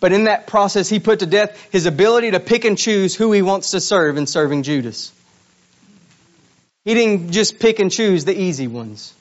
[0.01, 3.33] but in that process, he put to death his ability to pick and choose who
[3.33, 5.13] he wants to serve in serving Judas.
[6.85, 9.15] He didn't just pick and choose the easy ones.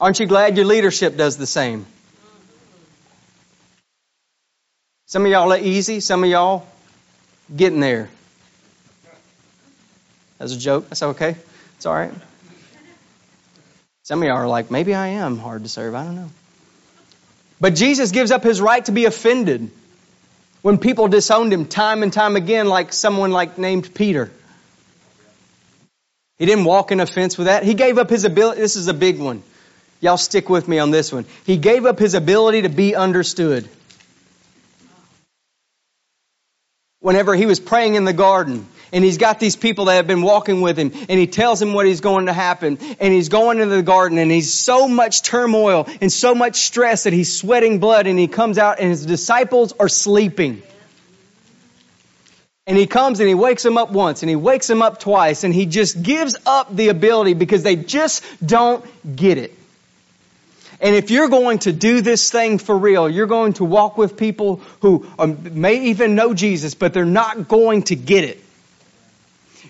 [0.00, 1.86] Aren't you glad your leadership does the same?
[5.06, 6.66] Some of y'all are easy, some of y'all
[7.54, 8.10] getting there.
[10.38, 10.88] That's a joke.
[10.88, 11.36] That's okay.
[11.76, 12.12] It's all right.
[14.08, 15.94] Some of y'all are like, maybe I am hard to serve.
[15.94, 16.30] I don't know.
[17.60, 19.70] But Jesus gives up his right to be offended
[20.62, 24.30] when people disowned him time and time again, like someone like named Peter.
[26.38, 27.64] He didn't walk in offense with that.
[27.64, 28.62] He gave up his ability.
[28.62, 29.42] This is a big one.
[30.00, 31.26] Y'all stick with me on this one.
[31.44, 33.68] He gave up his ability to be understood.
[37.00, 40.22] Whenever he was praying in the garden, and he's got these people that have been
[40.22, 43.58] walking with him and he tells him what is going to happen and he's going
[43.60, 47.78] into the garden and he's so much turmoil and so much stress that he's sweating
[47.78, 50.62] blood and he comes out and his disciples are sleeping.
[52.66, 55.42] And he comes and he wakes them up once and he wakes them up twice
[55.42, 58.84] and he just gives up the ability because they just don't
[59.16, 59.54] get it.
[60.80, 64.16] And if you're going to do this thing for real, you're going to walk with
[64.16, 68.44] people who um, may even know Jesus, but they're not going to get it.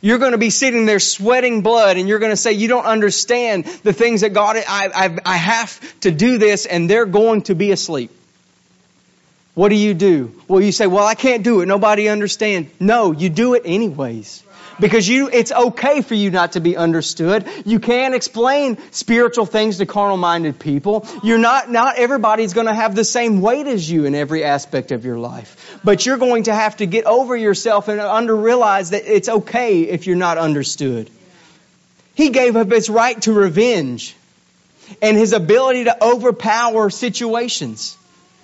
[0.01, 2.85] You're going to be sitting there sweating blood and you're going to say, you don't
[2.85, 7.43] understand the things that God, I, I, I have to do this and they're going
[7.43, 8.11] to be asleep.
[9.55, 10.41] What do you do?
[10.47, 11.67] Well, you say, well, I can't do it.
[11.67, 12.71] Nobody understands.
[12.79, 14.45] No, you do it anyways
[14.81, 17.47] because you, it's okay for you not to be understood.
[17.65, 21.07] You can't explain spiritual things to carnal minded people.
[21.23, 24.93] You're not, not everybody's going to have the same weight as you in every aspect
[24.93, 25.79] of your life.
[25.85, 29.83] But you're going to have to get over yourself and under realize that it's okay
[29.83, 31.11] if you're not understood.
[32.15, 34.17] He gave up his right to revenge
[35.03, 37.97] and his ability to overpower situations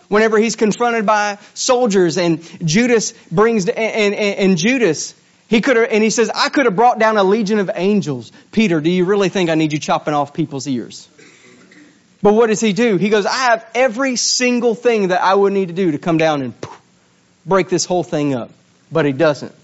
[0.09, 5.15] whenever he's confronted by soldiers and Judas brings and, and, and Judas
[5.49, 8.33] he could have, and he says, I could have brought down a legion of angels.
[8.51, 11.09] Peter, do you really think I need you chopping off people's ears?
[12.23, 12.97] But what does he do?
[12.97, 16.17] He goes, I have every single thing that I would need to do to come
[16.17, 16.55] down and
[17.45, 18.51] break this whole thing up.
[18.91, 19.55] But he doesn't.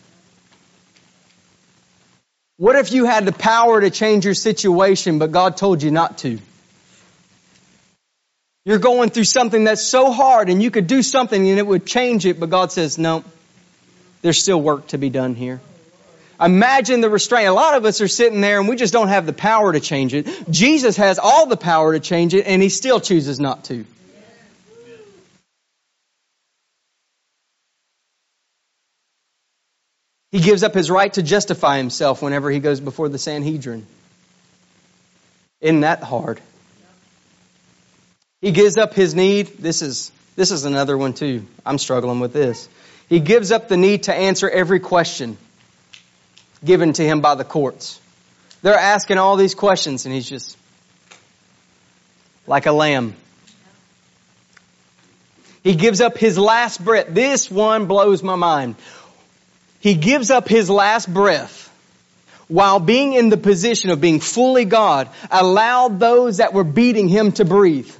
[2.58, 6.18] What if you had the power to change your situation, but God told you not
[6.18, 6.38] to?
[8.66, 11.86] You're going through something that's so hard and you could do something and it would
[11.86, 13.24] change it, but God says, no,
[14.20, 15.62] there's still work to be done here.
[16.40, 17.48] Imagine the restraint.
[17.48, 19.80] A lot of us are sitting there and we just don't have the power to
[19.80, 20.26] change it.
[20.50, 23.84] Jesus has all the power to change it and he still chooses not to.
[30.32, 33.84] He gives up his right to justify himself whenever he goes before the Sanhedrin.
[35.60, 36.40] Isn't that hard?
[38.40, 39.48] He gives up his need.
[39.58, 41.44] This is, this is another one too.
[41.66, 42.68] I'm struggling with this.
[43.08, 45.36] He gives up the need to answer every question
[46.64, 48.00] given to him by the courts.
[48.62, 50.56] They're asking all these questions and he's just
[52.46, 53.14] like a lamb.
[55.62, 57.06] He gives up his last breath.
[57.10, 58.76] This one blows my mind.
[59.80, 61.68] He gives up his last breath
[62.48, 67.32] while being in the position of being fully God, allowed those that were beating him
[67.32, 67.90] to breathe.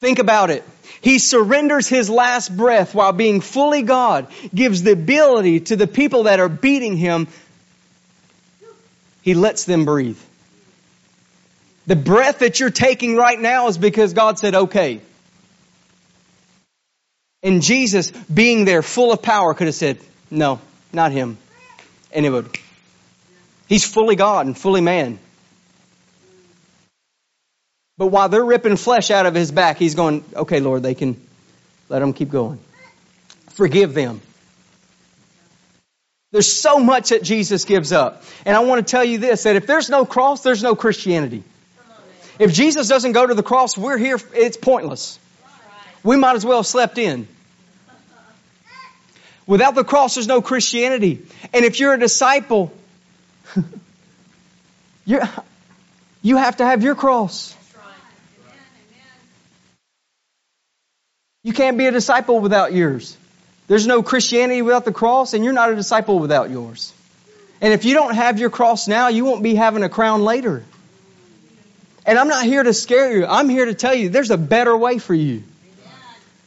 [0.00, 0.64] Think about it.
[1.08, 6.24] He surrenders his last breath while being fully God, gives the ability to the people
[6.24, 7.28] that are beating him.
[9.22, 10.18] He lets them breathe.
[11.86, 15.00] The breath that you're taking right now is because God said, okay.
[17.42, 19.96] And Jesus, being there full of power, could have said,
[20.30, 20.60] no,
[20.92, 21.38] not him.
[22.12, 22.54] And it would.
[23.66, 25.18] He's fully God and fully man.
[27.98, 31.20] But while they're ripping flesh out of his back, he's going, okay, Lord, they can
[31.88, 32.60] let them keep going.
[33.50, 34.20] Forgive them.
[36.30, 38.22] There's so much that Jesus gives up.
[38.44, 41.42] And I want to tell you this, that if there's no cross, there's no Christianity.
[42.38, 45.18] If Jesus doesn't go to the cross, we're here, it's pointless.
[46.04, 47.26] We might as well have slept in.
[49.46, 51.26] Without the cross, there's no Christianity.
[51.52, 52.72] And if you're a disciple,
[55.06, 55.20] you
[56.22, 57.56] you have to have your cross.
[61.48, 63.16] You can't be a disciple without yours.
[63.68, 66.92] There's no Christianity without the cross, and you're not a disciple without yours.
[67.62, 70.62] And if you don't have your cross now, you won't be having a crown later.
[72.04, 73.24] And I'm not here to scare you.
[73.24, 75.42] I'm here to tell you there's a better way for you.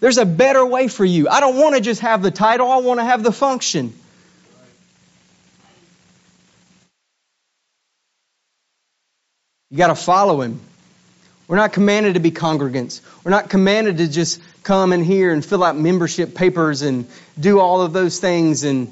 [0.01, 1.27] There's a better way for you.
[1.27, 3.95] I don't want to just have the title, I want to have the function.
[9.71, 10.61] You got to follow him.
[11.51, 13.01] We're not commanded to be congregants.
[13.25, 17.05] We're not commanded to just come in here and fill out membership papers and
[17.37, 18.89] do all of those things and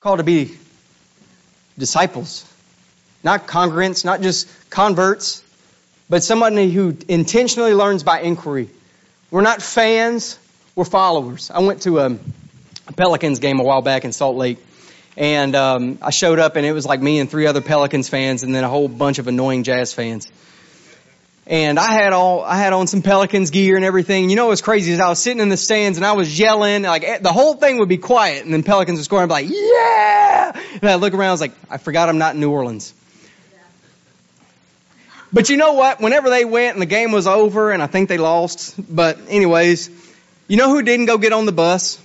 [0.00, 0.58] called to be
[1.78, 2.46] disciples.
[3.24, 5.42] Not congregants, not just converts,
[6.10, 8.68] but somebody who intentionally learns by inquiry.
[9.30, 10.38] We're not fans,
[10.74, 11.50] we're followers.
[11.50, 12.18] I went to a,
[12.98, 14.58] Pelicans game a while back in Salt Lake,
[15.16, 18.42] and um, I showed up and it was like me and three other Pelicans fans
[18.42, 20.30] and then a whole bunch of annoying Jazz fans.
[21.50, 24.30] And I had all, I had on some Pelicans gear and everything.
[24.30, 26.84] You know what's crazy is I was sitting in the stands and I was yelling,
[26.84, 29.32] like eh, the whole thing would be quiet and then Pelicans were scoring, I'd be
[29.32, 30.52] like, yeah!
[30.80, 32.94] And I look around, I was like, I forgot I'm not in New Orleans.
[35.32, 36.00] But you know what?
[36.00, 39.90] Whenever they went and the game was over, and I think they lost, but anyways,
[40.46, 42.00] you know who didn't go get on the bus?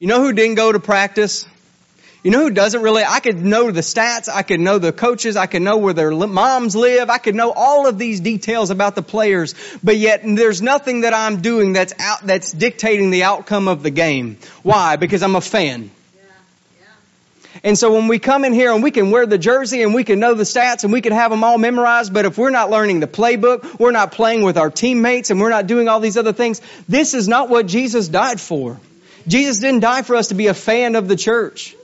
[0.00, 1.46] You know who didn't go to practice?
[2.28, 3.02] You know who doesn't really?
[3.02, 4.28] I could know the stats.
[4.28, 5.34] I could know the coaches.
[5.34, 7.08] I could know where their moms live.
[7.08, 9.54] I could know all of these details about the players.
[9.82, 13.88] But yet there's nothing that I'm doing that's out, that's dictating the outcome of the
[13.88, 14.36] game.
[14.62, 14.96] Why?
[14.96, 15.90] Because I'm a fan.
[17.64, 20.04] And so when we come in here and we can wear the jersey and we
[20.04, 22.68] can know the stats and we can have them all memorized, but if we're not
[22.68, 26.18] learning the playbook, we're not playing with our teammates and we're not doing all these
[26.18, 26.60] other things,
[26.90, 28.78] this is not what Jesus died for.
[29.26, 31.74] Jesus didn't die for us to be a fan of the church.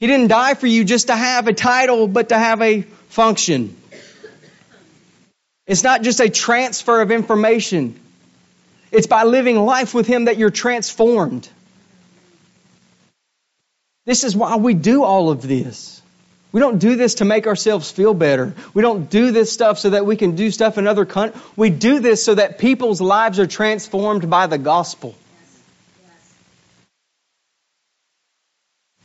[0.00, 3.76] He didn't die for you just to have a title, but to have a function.
[5.66, 7.98] It's not just a transfer of information.
[8.92, 11.48] It's by living life with Him that you're transformed.
[14.04, 16.02] This is why we do all of this.
[16.52, 18.54] We don't do this to make ourselves feel better.
[18.74, 21.42] We don't do this stuff so that we can do stuff in other countries.
[21.56, 25.16] We do this so that people's lives are transformed by the gospel.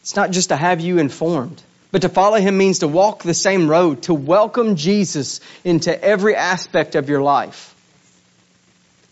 [0.10, 3.36] It's not just to have you informed, but to follow him means to walk the
[3.36, 7.76] same road, to welcome Jesus into every aspect of your life.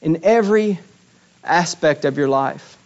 [0.02, 0.80] In every
[1.44, 2.80] aspect of your life.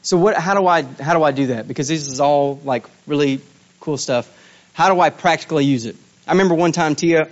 [0.00, 1.68] So what, how do I, how do I do that?
[1.68, 3.42] Because this is all like really
[3.80, 4.26] cool stuff.
[4.72, 5.96] How do I practically use it?
[6.26, 7.28] I remember one time Tia,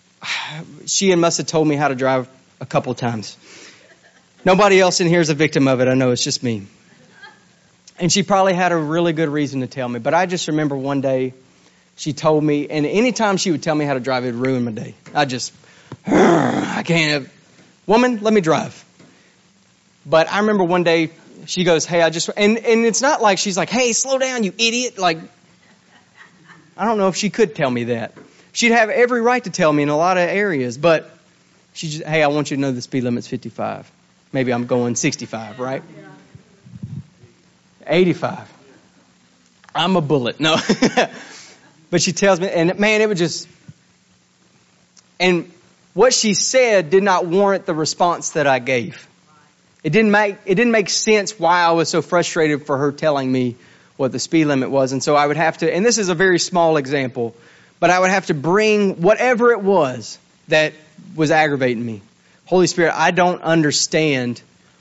[0.86, 2.28] she and must have told me how to drive
[2.60, 3.36] a couple times.
[4.44, 5.86] Nobody else in here is a victim of it.
[5.86, 6.66] I know it's just me.
[7.98, 9.98] And she probably had a really good reason to tell me.
[9.98, 11.34] But I just remember one day
[11.96, 14.64] she told me, and anytime she would tell me how to drive, it would ruin
[14.64, 14.94] my day.
[15.14, 15.52] I just,
[16.06, 17.22] I can't.
[17.24, 17.32] Have
[17.86, 18.84] woman, let me drive.
[20.04, 21.10] But I remember one day
[21.46, 24.44] she goes, Hey, I just, and, and it's not like she's like, Hey, slow down,
[24.44, 24.98] you idiot.
[24.98, 25.18] Like,
[26.76, 28.14] I don't know if she could tell me that.
[28.52, 31.10] She'd have every right to tell me in a lot of areas, but
[31.74, 33.90] she just, Hey, I want you to know the speed limit's 55.
[34.32, 35.82] Maybe I'm going 65, right?
[37.86, 38.50] 85.
[39.74, 40.40] I'm a bullet.
[40.40, 40.56] No.
[41.90, 43.48] but she tells me, and man, it would just,
[45.18, 45.50] and
[45.94, 49.06] what she said did not warrant the response that I gave.
[49.84, 53.30] It didn't make, it didn't make sense why I was so frustrated for her telling
[53.30, 53.56] me
[53.96, 54.92] what the speed limit was.
[54.92, 57.34] And so I would have to, and this is a very small example,
[57.80, 60.18] but I would have to bring whatever it was
[60.48, 60.72] that
[61.16, 62.02] was aggravating me.
[62.46, 64.40] Holy Spirit, I don't understand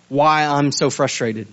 [0.09, 1.47] why I'm so frustrated.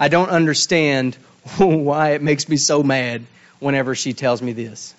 [0.00, 1.14] I don't understand
[1.58, 3.22] why it makes me so mad
[3.60, 4.94] whenever she tells me this.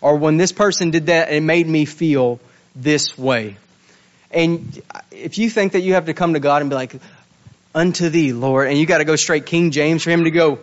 [0.00, 2.38] Or when this person did that, it made me feel
[2.76, 3.56] this way.
[4.30, 4.80] And
[5.10, 6.94] if you think that you have to come to God and be like,
[7.74, 8.68] unto thee, Lord.
[8.68, 10.58] And you got to go straight King James for him to go,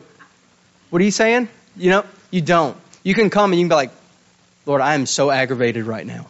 [0.89, 1.50] what are you saying?
[1.76, 2.78] You know, you don't.
[3.04, 3.92] You can come and you can be like,
[4.66, 6.28] Lord, I am so aggravated right now.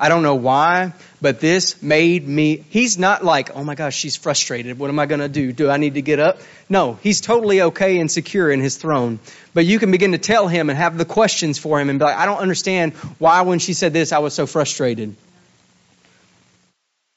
[0.00, 4.14] I don't know why, but this made me, he's not like, oh my gosh, she's
[4.14, 4.78] frustrated.
[4.78, 5.52] What am I going to do?
[5.52, 6.38] Do I need to get up?
[6.68, 9.18] No, he's totally okay and secure in his throne.
[9.54, 12.04] But you can begin to tell him and have the questions for him and be
[12.04, 15.16] like, I don't understand why when she said this, I was so frustrated.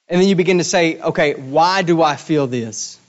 [0.10, 3.00] And then you begin to say, okay, why do I feel this?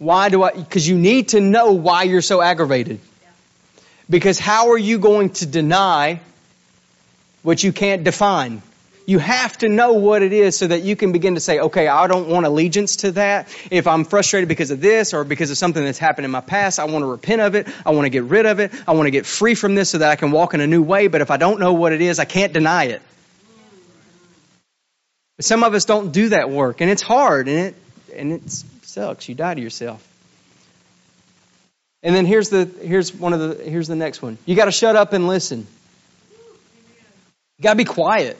[0.00, 0.50] Why do I?
[0.50, 2.98] Because you need to know why you're so aggravated.
[4.10, 6.20] Because how are you going to deny
[7.42, 8.62] what you can't define?
[9.04, 11.88] You have to know what it is so that you can begin to say, okay,
[11.88, 13.48] I don't want allegiance to that.
[13.70, 16.78] If I'm frustrated because of this or because of something that's happened in my past,
[16.78, 17.66] I want to repent of it.
[17.84, 18.70] I want to get rid of it.
[18.86, 20.82] I want to get free from this so that I can walk in a new
[20.82, 21.08] way.
[21.08, 23.02] But if I don't know what it is, I can't deny it.
[25.36, 27.74] But some of us don't do that work and it's hard and it,
[28.14, 28.50] and it
[28.82, 29.28] sucks.
[29.28, 30.06] You die to yourself.
[32.04, 34.38] And then here's the, here's one of the, here's the next one.
[34.44, 35.66] You got to shut up and listen.
[37.62, 38.36] You got to be quiet.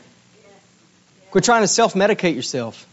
[1.30, 2.84] Quit trying to self medicate yourself.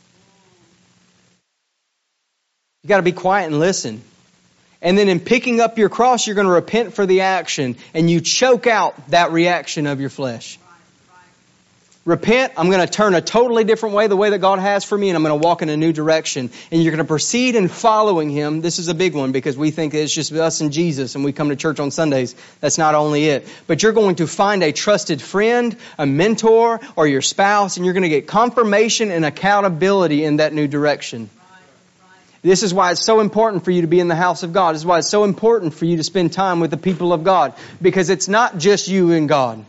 [2.84, 4.03] You got to be quiet and listen.
[4.80, 8.11] And then in picking up your cross, you're going to repent for the action and
[8.11, 10.59] you choke out that reaction of your flesh
[12.06, 12.54] repent.
[12.58, 15.10] I'm going to turn a totally different way, the way that God has for me,
[15.10, 16.50] and I'm going to walk in a new direction.
[16.72, 18.62] And you're going to proceed in following Him.
[18.62, 21.32] This is a big one because we think it's just us and Jesus and we
[21.32, 22.36] come to church on Sundays.
[22.62, 23.47] That's not only it.
[23.68, 27.93] But you're going to find a trusted friend, a mentor, or your spouse, and you're
[27.93, 31.30] going to get confirmation and accountability in that new direction.
[32.41, 34.74] This is why it's so important for you to be in the house of God.
[34.74, 37.26] This is why it's so important for you to spend time with the people of
[37.26, 37.54] God.
[37.82, 39.66] Because it's not just you and God.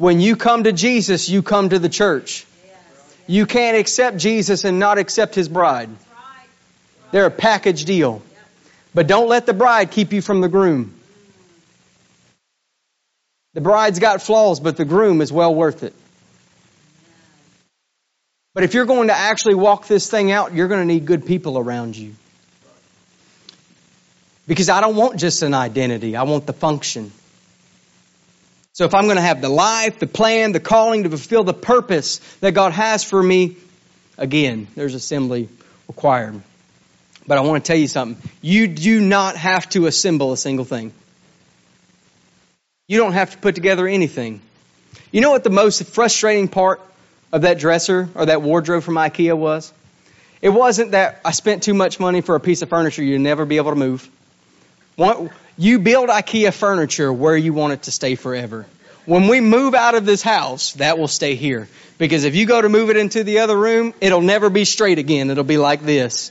[0.00, 2.46] When you come to Jesus, you come to the church.
[3.26, 5.90] You can't accept Jesus and not accept His bride.
[7.10, 8.22] They're a package deal.
[8.94, 10.94] But don't let the bride keep you from the groom.
[13.52, 15.92] The bride's got flaws, but the groom is well worth it.
[18.54, 21.26] But if you're going to actually walk this thing out, you're going to need good
[21.26, 22.14] people around you.
[24.48, 27.12] Because I don't want just an identity, I want the function.
[28.72, 31.54] So if I'm going to have the life, the plan, the calling to fulfill the
[31.54, 33.56] purpose that God has for me,
[34.16, 35.48] again, there's assembly
[35.88, 36.40] required.
[37.26, 38.30] But I want to tell you something.
[38.40, 40.92] You do not have to assemble a single thing.
[42.86, 44.40] You don't have to put together anything.
[45.12, 46.80] You know what the most frustrating part
[47.32, 49.72] of that dresser or that wardrobe from IKEA was?
[50.42, 53.44] It wasn't that I spent too much money for a piece of furniture you'd never
[53.44, 54.08] be able to move.
[55.56, 58.66] You build IKEA furniture where you want it to stay forever.
[59.06, 61.68] When we move out of this house, that will stay here.
[61.98, 64.98] Because if you go to move it into the other room, it'll never be straight
[64.98, 65.30] again.
[65.30, 66.30] It'll be like this.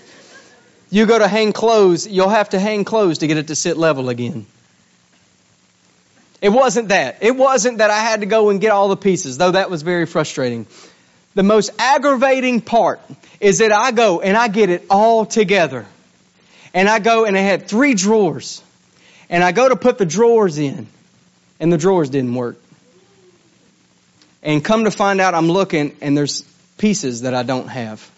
[0.90, 3.78] You go to hang clothes, you'll have to hang clothes to get it to sit
[3.78, 4.48] level again.
[6.42, 7.18] It wasn't that.
[7.22, 9.82] It wasn't that I had to go and get all the pieces, though that was
[9.82, 10.66] very frustrating.
[11.36, 13.02] The most aggravating part
[13.40, 15.86] is that I go and I get it all together.
[16.74, 18.64] And I go and I had three drawers.
[19.30, 20.88] And I go to put the drawers in,
[21.60, 22.58] and the drawers didn't work.
[24.42, 26.42] And come to find out, I'm looking, and there's
[26.78, 28.10] pieces that I don't have.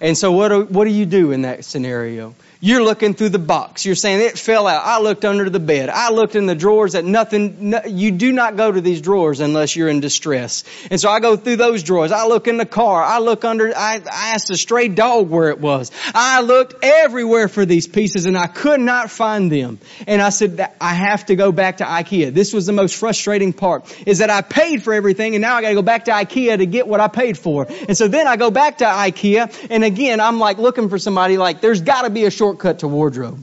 [0.00, 2.34] And so what do, what do you do in that scenario?
[2.64, 3.84] You're looking through the box.
[3.84, 4.84] You're saying it fell out.
[4.84, 5.88] I looked under the bed.
[5.88, 9.40] I looked in the drawers that nothing, no, you do not go to these drawers
[9.40, 10.62] unless you're in distress.
[10.88, 12.12] And so I go through those drawers.
[12.12, 13.02] I look in the car.
[13.02, 15.90] I look under, I, I asked a stray dog where it was.
[16.14, 19.80] I looked everywhere for these pieces and I could not find them.
[20.06, 22.32] And I said, I have to go back to IKEA.
[22.32, 25.62] This was the most frustrating part is that I paid for everything and now I
[25.62, 27.66] gotta go back to IKEA to get what I paid for.
[27.88, 31.38] And so then I go back to IKEA and again, I'm like looking for somebody
[31.38, 33.42] like, there's gotta be a short shortcut to wardrobe.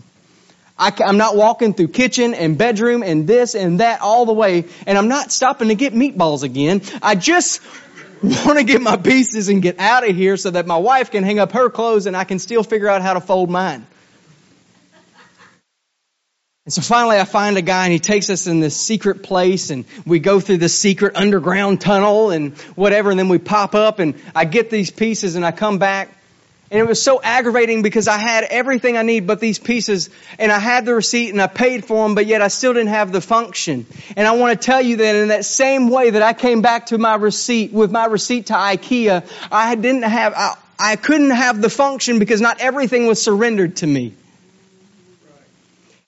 [0.77, 4.65] I, am not walking through kitchen and bedroom and this and that all the way,
[4.85, 6.81] and I'm not stopping to get meatballs again.
[7.01, 7.61] I just
[8.23, 11.23] want to get my pieces and get out of here so that my wife can
[11.23, 13.85] hang up her clothes and I can still figure out how to fold mine.
[16.65, 19.71] And so finally I find a guy and he takes us in this secret place
[19.71, 23.97] and we go through this secret underground tunnel and whatever and then we pop up
[23.97, 26.15] and I get these pieces and I come back
[26.71, 30.51] and it was so aggravating because I had everything I need but these pieces and
[30.51, 33.11] I had the receipt and I paid for them, but yet I still didn't have
[33.11, 33.87] the function.
[34.15, 36.87] And I want to tell you that in that same way that I came back
[36.87, 41.59] to my receipt, with my receipt to IKEA, I didn't have, I, I couldn't have
[41.59, 44.13] the function because not everything was surrendered to me.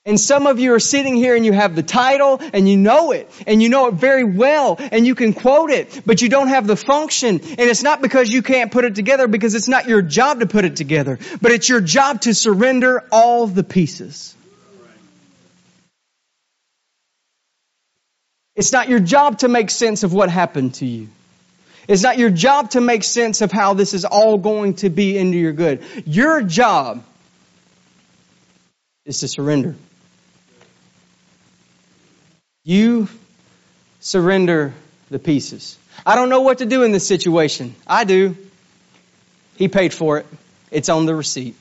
[0.04, 3.12] And some of you are sitting here and you have the title and you know
[3.12, 6.48] it and you know it very well and you can quote it, but you don't
[6.48, 7.40] have the function.
[7.40, 10.48] And it's not because you can't put it together because it's not your job to
[10.48, 14.36] put it together, but it's your job to surrender all the pieces.
[18.56, 21.10] It's not your job to make sense of what happened to you.
[21.88, 25.16] It's not your job to make sense of how this is all going to be
[25.16, 25.84] into your good.
[26.06, 27.04] Your job
[29.06, 29.76] is to surrender.
[32.64, 33.08] You
[34.00, 34.74] surrender
[35.10, 35.78] the pieces.
[36.06, 37.76] I don't know what to do in this situation.
[37.88, 38.36] I do.
[39.56, 40.26] He paid for it.
[40.70, 41.56] It's on the receipt.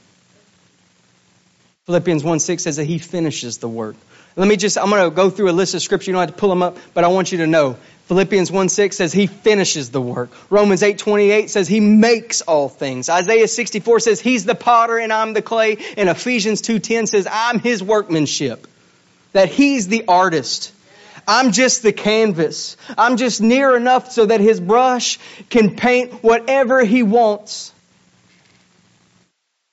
[1.86, 3.96] Philippians 1 6 says that he finishes the work.
[4.36, 6.10] Let me just, I'm going to go through a list of scripture.
[6.10, 7.76] You don't have to pull them up, but I want you to know.
[8.06, 10.30] Philippians 1 6 says he finishes the work.
[10.50, 13.08] Romans 8 28 says he makes all things.
[13.08, 15.78] Isaiah 64 says he's the potter and I'm the clay.
[15.96, 18.66] And Ephesians 2 10 says I'm his workmanship.
[19.32, 20.72] That he's the artist.
[21.26, 22.76] I'm just the canvas.
[22.96, 25.18] I'm just near enough so that his brush
[25.48, 27.72] can paint whatever he wants.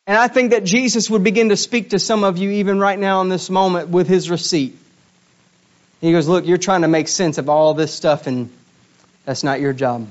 [0.05, 2.97] And I think that Jesus would begin to speak to some of you even right
[2.97, 4.77] now in this moment with his receipt.
[5.99, 8.49] He goes, Look, you're trying to make sense of all this stuff, and
[9.25, 10.07] that's not your job.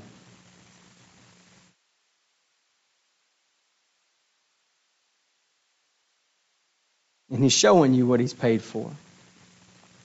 [7.30, 8.91] And he's showing you what he's paid for.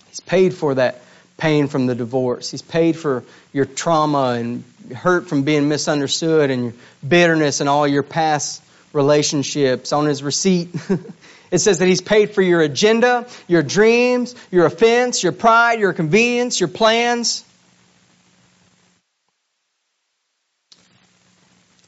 [0.08, 1.02] He's paid for that
[1.42, 2.52] pain from the divorce.
[2.52, 4.64] He's paid for your trauma and
[4.96, 6.74] hurt from being misunderstood and your
[7.06, 8.62] bitterness and all your past
[8.94, 10.70] relationships on his receipt.
[11.52, 15.94] it says that he's paid for your agenda, your dreams, your offense, your pride, your
[15.94, 17.44] convenience, your plans.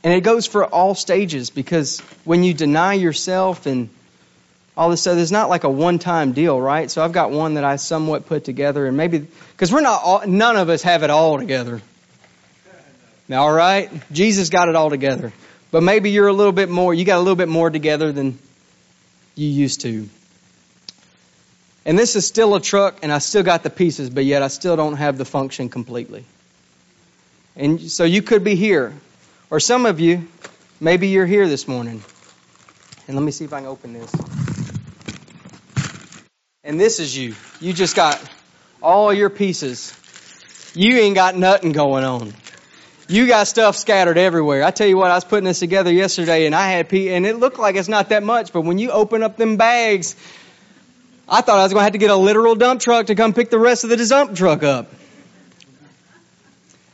[0.04, 3.89] And it goes for all stages because when you deny yourself and
[4.76, 6.89] all this stuff, it's not like a one-time deal, right?
[6.89, 9.19] So I've got one that I somewhat put together, and maybe
[9.51, 11.82] because we're not, all, none of us have it all together.
[13.32, 15.32] All right, Jesus got it all together.
[15.71, 18.38] But maybe you're a little bit more, you got a little bit more together than
[19.36, 20.09] you used to.
[21.86, 24.47] And this is still a truck, and I still got the pieces, but yet I
[24.47, 26.26] still don't have the function completely.
[27.55, 28.93] And so you could be here.
[29.49, 30.28] Or some of you,
[30.80, 32.03] maybe you're here this morning.
[33.07, 34.53] And let me see if I can open this.
[36.66, 37.36] And this is you.
[37.59, 38.22] You just got
[38.82, 39.93] all your pieces.
[40.74, 42.34] You ain't got nothing going on.
[43.09, 44.64] You got stuff scattered everywhere.
[44.64, 47.36] I tell you what, I was putting this together yesterday and I had, and it
[47.36, 50.16] looked like it's not that much, but when you open up them bags,
[51.28, 53.34] I thought I was going to have to get a literal dump truck to come
[53.34, 54.89] pick the rest of the dump truck up.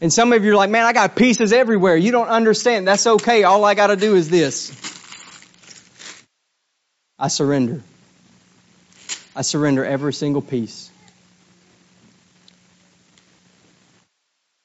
[0.01, 1.95] And some of you are like, man, I got pieces everywhere.
[1.95, 2.87] You don't understand.
[2.87, 3.43] That's okay.
[3.43, 4.71] All I got to do is this.
[7.19, 7.83] I surrender.
[9.39, 10.91] I surrender every single piece.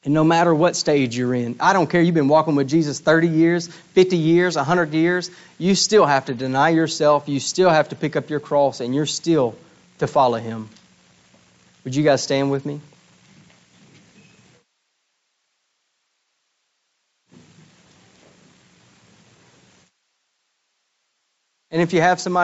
[0.03, 2.99] And no matter what stage you're in, I don't care, you've been walking with Jesus
[2.99, 7.29] 30 years, 50 years, 100 years, you still have to deny yourself.
[7.29, 9.55] You still have to pick up your cross, and you're still
[10.01, 10.69] to follow Him.
[11.85, 12.81] Would you guys stand with me?
[21.75, 22.33] And if you have somebody,